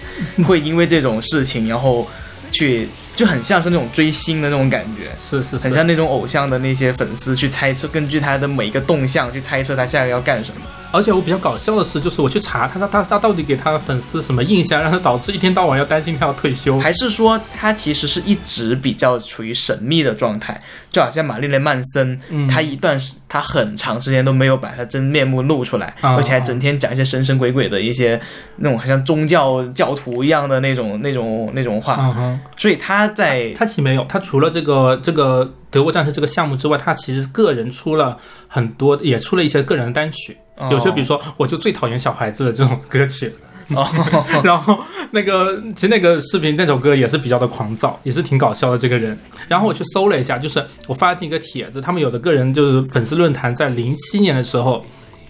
[0.45, 2.05] 会因为这种事情，然后
[2.51, 10.61] 去就很像是那种追星的那种感觉，是是是，很像那种偶像的那些粉丝去猜测，根据他的每一个动向去猜测他下一个要干什么。
[10.91, 16.79] 而且我比较搞笑的是，就是我去查他他他他到底给他的粉丝什么印象，让他导致一天到晚要担心他要退休。
[16.79, 20.59] 还是说他其实是一直比较处于神秘的状态，
[20.89, 28.19] 就好像玛丽莲曼森，嗯他一段时他很长时间都没有把他真面目露出来，啊而且还整天讲一些神神鬼鬼的一些
[28.57, 32.11] 那种好像宗教教徒一样的那种那种那种话，
[32.57, 38.17] 所以他在他其实没有，他除了这个这个德国战士这个项目之外，他其实个人出了
[38.47, 40.35] 很多，也出了一些个人的单曲。
[40.59, 43.33] 哦有些比如说，我就最讨厌小孩子的这种歌曲。
[43.75, 43.87] 哦
[44.43, 44.79] 然后
[45.11, 49.17] 那个其实那个视频那首歌也是比较的狂躁，也是挺搞笑的这个人。
[49.47, 54.85] 然后我去搜了一下，就是我发现一个帖子，他们有的个人就是粉丝论坛在零七年的时候。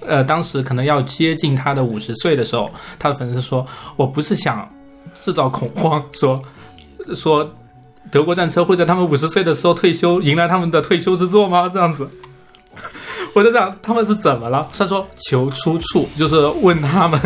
[0.07, 4.67] 呃，当时可能要接近他的五十岁的时候，他的粉丝说：“我不是想
[5.19, 6.41] 制造恐慌，说
[7.13, 7.53] 说
[8.09, 11.69] 德国战车会在他们五十岁的时候退休，迎来他们的退休之作吗？
[11.71, 12.09] 这样子，
[13.39, 14.69] 我就想他们是怎么了？
[14.77, 17.17] 他说求出处，就是问他们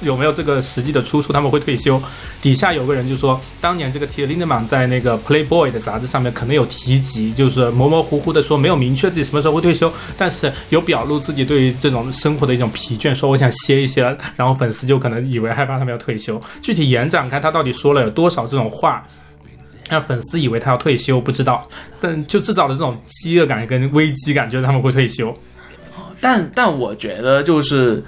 [0.00, 2.00] 有没有这个实际的出处，他们会退休。
[2.40, 4.26] 底下有个人就说，当年这个 T.
[4.26, 16.40] Lindemann 在那个 Playboy 的杂志上面可能有提及，就是模模糊糊的说没有明确自己什么时候会退休，但是有表露自己对于这种生活的一种疲倦，说我想歇一歇，然后粉丝就可能以为害怕他们要退休。
[16.62, 19.06] 具体延展开他到底说了有多少这种话。
[19.90, 21.66] 让粉丝以为他要退休，不知道，
[21.98, 25.34] 但就制造了这种饥饿感跟危机感，觉得他们会退休。
[26.20, 28.02] 但但我觉得就是，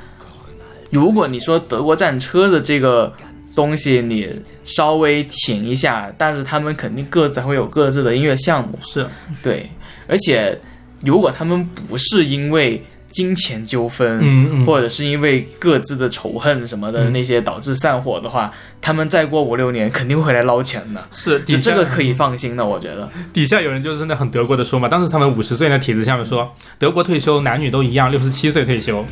[0.91, 3.13] 如果你说德国战车的这个
[3.55, 4.29] 东西你
[4.65, 9.07] 稍微停一下，但是他们肯定各自会有各自的音乐项目，是。
[9.43, 9.71] 对，
[10.07, 10.59] 而且
[11.05, 14.67] 如果他们不是因为金钱纠纷，嗯嗯。
[14.67, 17.13] 或者是因为各自的仇恨什么的嗯。
[17.13, 21.05] 那些导致散伙的话，他们再过五六年肯定会回来捞钱的。
[21.11, 23.09] 是，就底下这个可以放心的，我觉得。
[23.33, 29.05] 底下有人就是那很德国的说嘛，当时他们五十岁那帖子下面说，德国退休男女都一样，六十七岁退休。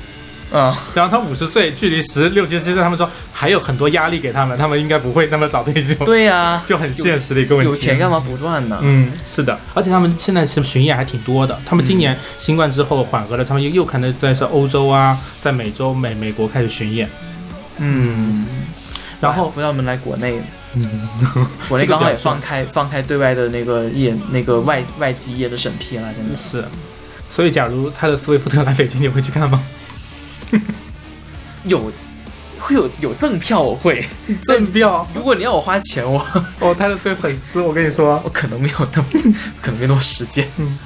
[0.50, 5.94] 嗯，然后他五十岁，距离十六七岁，他们说还有很多压力给他们，他们应该不会那么早退休。
[6.06, 7.70] 对呀、 就很现实的一个问题。
[7.70, 8.78] 有钱干嘛不赚呢？
[8.80, 11.60] 嗯，是的，而且他们现在是巡演还挺多的。
[11.66, 17.06] 他们今年新冠之后缓和了，他们又又可能在是欧洲啊，在美洲、美美国开始巡演。
[17.76, 18.46] 嗯，
[19.20, 20.40] 然后不要我们来国内，
[20.74, 21.08] 嗯，
[21.68, 26.64] 国内刚好也放开放开对外的那个业那个外外籍业的审批了，真的是。
[27.28, 29.62] 所以，假如泰勒·斯威夫特来北京，你会去看吗？
[31.64, 31.92] 有
[32.58, 34.06] 会有有赠票，我会
[34.44, 35.06] 赠票。
[35.14, 36.24] 如果你要我花钱，我
[36.60, 39.08] 我，泰勒·斯威粉丝，我跟你说，我可能没有那么
[39.60, 40.48] 可能没那么时间。
[40.56, 40.78] 嗯，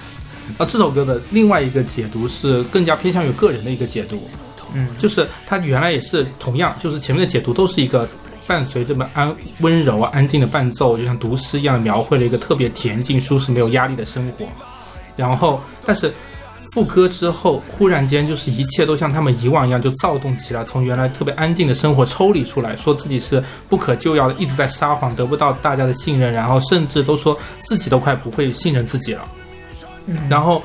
[0.59, 4.29] 啊，这首歌的另外一个解读是更加偏向于个人的一个解读。
[4.75, 8.09] 嗯，就是他原来也是同样，就是前面的解读都是一个
[8.47, 14.47] 伴随这么安温柔啊、安静的伴奏，就像读诗一样，描绘了一个特别恬静、舒适、没有压力的生活。
[15.16, 16.12] 然后，但是
[16.73, 29.23] 副歌之后，忽然间就是一切都像他们以往一样就躁动起来，从原来特别安静的生活抽离出来，说自己是不可救药的，一直在撒谎，得不到大家的信任，然后甚至都说自己都快不会信任自己了。
[30.28, 30.62] 然后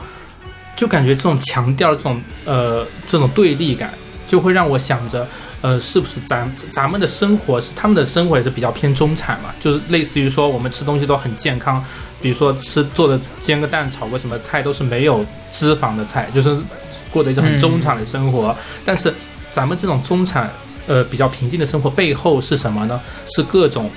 [0.76, 3.94] 就感觉这种强调这种呃这种对立感，
[4.28, 5.28] 就会让我想着，
[5.62, 9.54] 呃，是不是咱咱们的生活是他们的生活也是比较偏中产嘛？
[9.60, 11.84] 就是类似于说我们吃东西都很健康，
[12.22, 16.58] 比如说吃做的煎个蛋、炒个什么菜都是没有脂肪的菜，就是
[17.12, 18.56] 过的一种很中产的生活。
[18.86, 19.14] 但是
[19.52, 20.50] 咱们这种中产
[20.86, 23.02] 呃比较平静的生活背后是什么呢？
[23.36, 23.90] 是各种。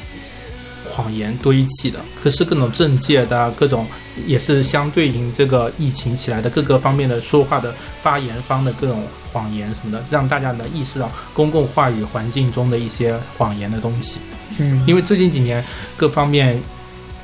[0.91, 3.87] 谎言堆砌的，可是各种政界的啊各种
[4.27, 9.03] 也是相对应这个疫情起来的各个方面的说话的发言方的各种
[9.33, 14.19] 谎言什么的，让大家能意识到公共话语环境中的一些谎言的东西。
[14.59, 15.65] 嗯因为最近几年
[15.97, 16.61] 各方面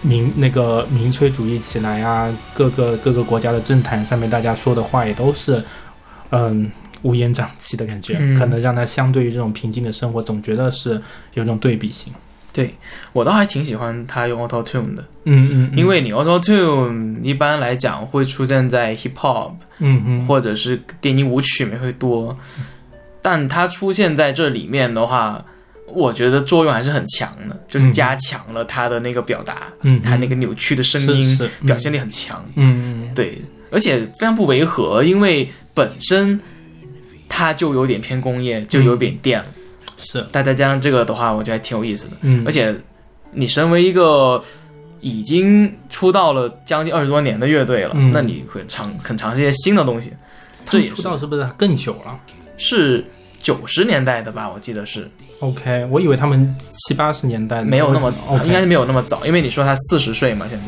[0.01, 5.63] 民那个民粹主义起来啊，各个各个国家的政坛上面大家说的话也都是
[6.31, 6.71] 嗯
[7.03, 11.01] 乌烟瘴气的感觉，嗯可能让他相对于这种平静的生活，总觉得是
[11.35, 12.13] 有一种对比性。
[12.57, 12.75] 对
[13.13, 20.25] 我倒还挺喜欢他用 Auto Tune 的，嗯嗯，因为你 Auto Tune 一般来讲会出现在 Hip Hop 嗯嗯。
[20.25, 22.35] 或者是电音舞曲里面会多，
[23.21, 25.45] 但它出现在这里面的话，
[25.87, 33.15] 我觉得作用还是很强的，就是嗯加强了他的那个表达，嗯它那个扭曲的声音表现力很强，嗯嗯。
[33.15, 36.41] 对，而且非常不违和，因为本身
[37.29, 39.47] 它就有点偏工业，就有点电了。
[40.21, 42.17] 是，但再加上这个的话，我觉得还挺有意思的。
[42.23, 42.75] 嗯而且
[43.33, 44.43] 你身为一个
[45.01, 50.13] 已经出道了将近二十多年的乐队了，嗯那你会尝很尝试一些新的东西。
[50.69, 52.19] 这也出道是不是更久了
[52.57, 53.05] 是
[53.39, 54.51] 九十年代的吧？
[54.53, 58.13] 我记得是？OK，我以为他们七八十年代没有那么
[58.45, 60.65] 应该是没有那么早，因为你说他四十岁嘛，现在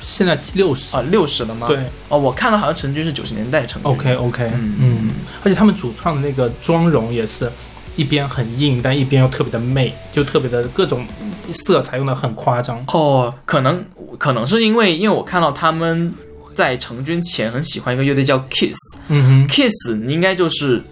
[0.00, 1.66] 现在七六十啊六十了吗？
[1.66, 3.90] 对，哦，我看到好像陈军是九十年代成军。
[3.90, 5.10] OK OK，嗯嗯，
[5.42, 7.50] 而且他们主创的那个妆容也是
[7.96, 11.06] 一边很硬，但一边又特别的媚，就特别的各种
[11.52, 12.82] 色彩用的很夸张。
[12.88, 13.84] 哦，可能
[14.18, 16.12] 可能是因为因为我看到他们
[16.54, 18.76] 在成军前很喜欢一个乐队叫 Kiss，
[19.08, 20.82] 嗯哼 Kiss 应该就是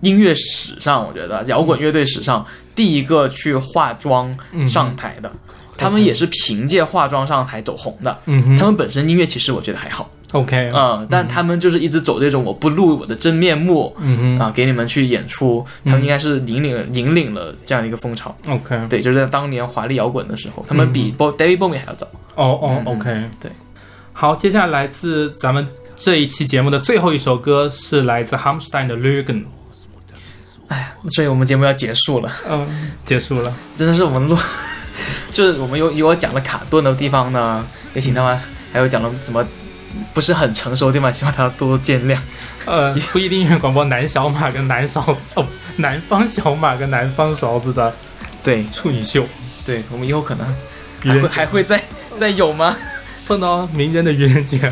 [0.00, 2.44] 音乐史上，我觉得摇滚乐队史上
[2.74, 5.30] 第一个去化妆嗯上台的。
[5.76, 8.16] 他们也是凭借化妆上台走红的。
[8.26, 18.36] 嗯哼他们本身音乐其实我觉得还好，OK，嗯，但他们就是一直走这种我不露我的真面目，嗯哼啊，给你们去演出，他们应该是引领引领了这样一个风潮。
[18.48, 22.06] OK，对，就是在当年华丽摇滚的时候，他们比 David Bowie 还要早。
[22.34, 23.50] 哦哦嗯，OK，对。
[24.12, 29.44] 好，接下来来自咱们这一期节目的最后一首歌是来自 Hamstein 的 Lügen。
[30.66, 32.66] 哎呀所以我们节目要结束了，嗯，
[33.04, 34.36] 结束了，真的是我们录，
[35.32, 38.40] 就是我们有有讲了卡顿的地方呢，也请他们，
[38.72, 39.46] 还有讲了什么
[40.12, 42.18] 不是很成熟的地方，希望大家多多见谅。
[42.66, 45.00] 呃，不一定因为广播男小马跟男勺
[45.34, 45.46] 哦，
[45.76, 47.94] 南方小马跟南方勺子的
[48.42, 49.26] 对处女秀，
[49.66, 50.46] 对我们以后可能
[51.02, 51.80] 还会还会再
[52.18, 52.76] 再有吗？
[53.26, 54.70] 碰到名人的愚人节，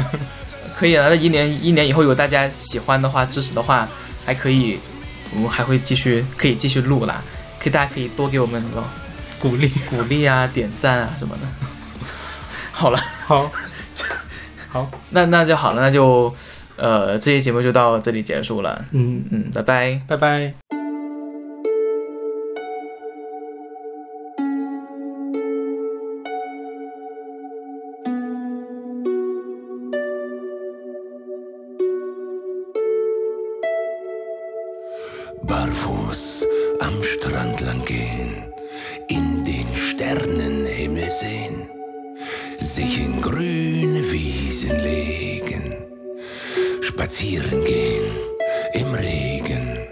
[0.77, 3.89] 可以啊，那一年一年以后有大家喜欢的话、支持的话，
[4.27, 4.79] 还可以，
[5.35, 7.23] 我们还会继续可以继续录啦。
[7.59, 8.85] 可以大家可以多给我们那种
[9.39, 11.43] 鼓励鼓励啊、点赞啊什么的。
[12.73, 13.51] 好了，好，
[14.73, 16.35] 好，那那就好了，那就
[16.77, 18.83] 呃，这期节目就到这里结束了。
[18.93, 20.55] 嗯嗯，拜拜，拜拜。
[35.47, 36.47] Barfuß
[36.81, 38.49] am Strand lang gehen,
[39.09, 41.69] in den Sternenhimmel sehen,
[42.59, 43.92] sich in grüne
[44.63, 45.75] Wiesen legen,
[46.83, 48.13] spazieren gehen
[48.75, 49.89] im Regen,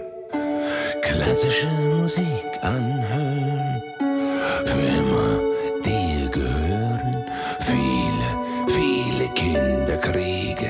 [1.03, 3.83] klassische Musik anhören,
[4.65, 5.41] für immer
[5.85, 7.25] dir gehören,
[7.59, 8.29] viele,
[8.69, 10.70] viele Kinder kriegen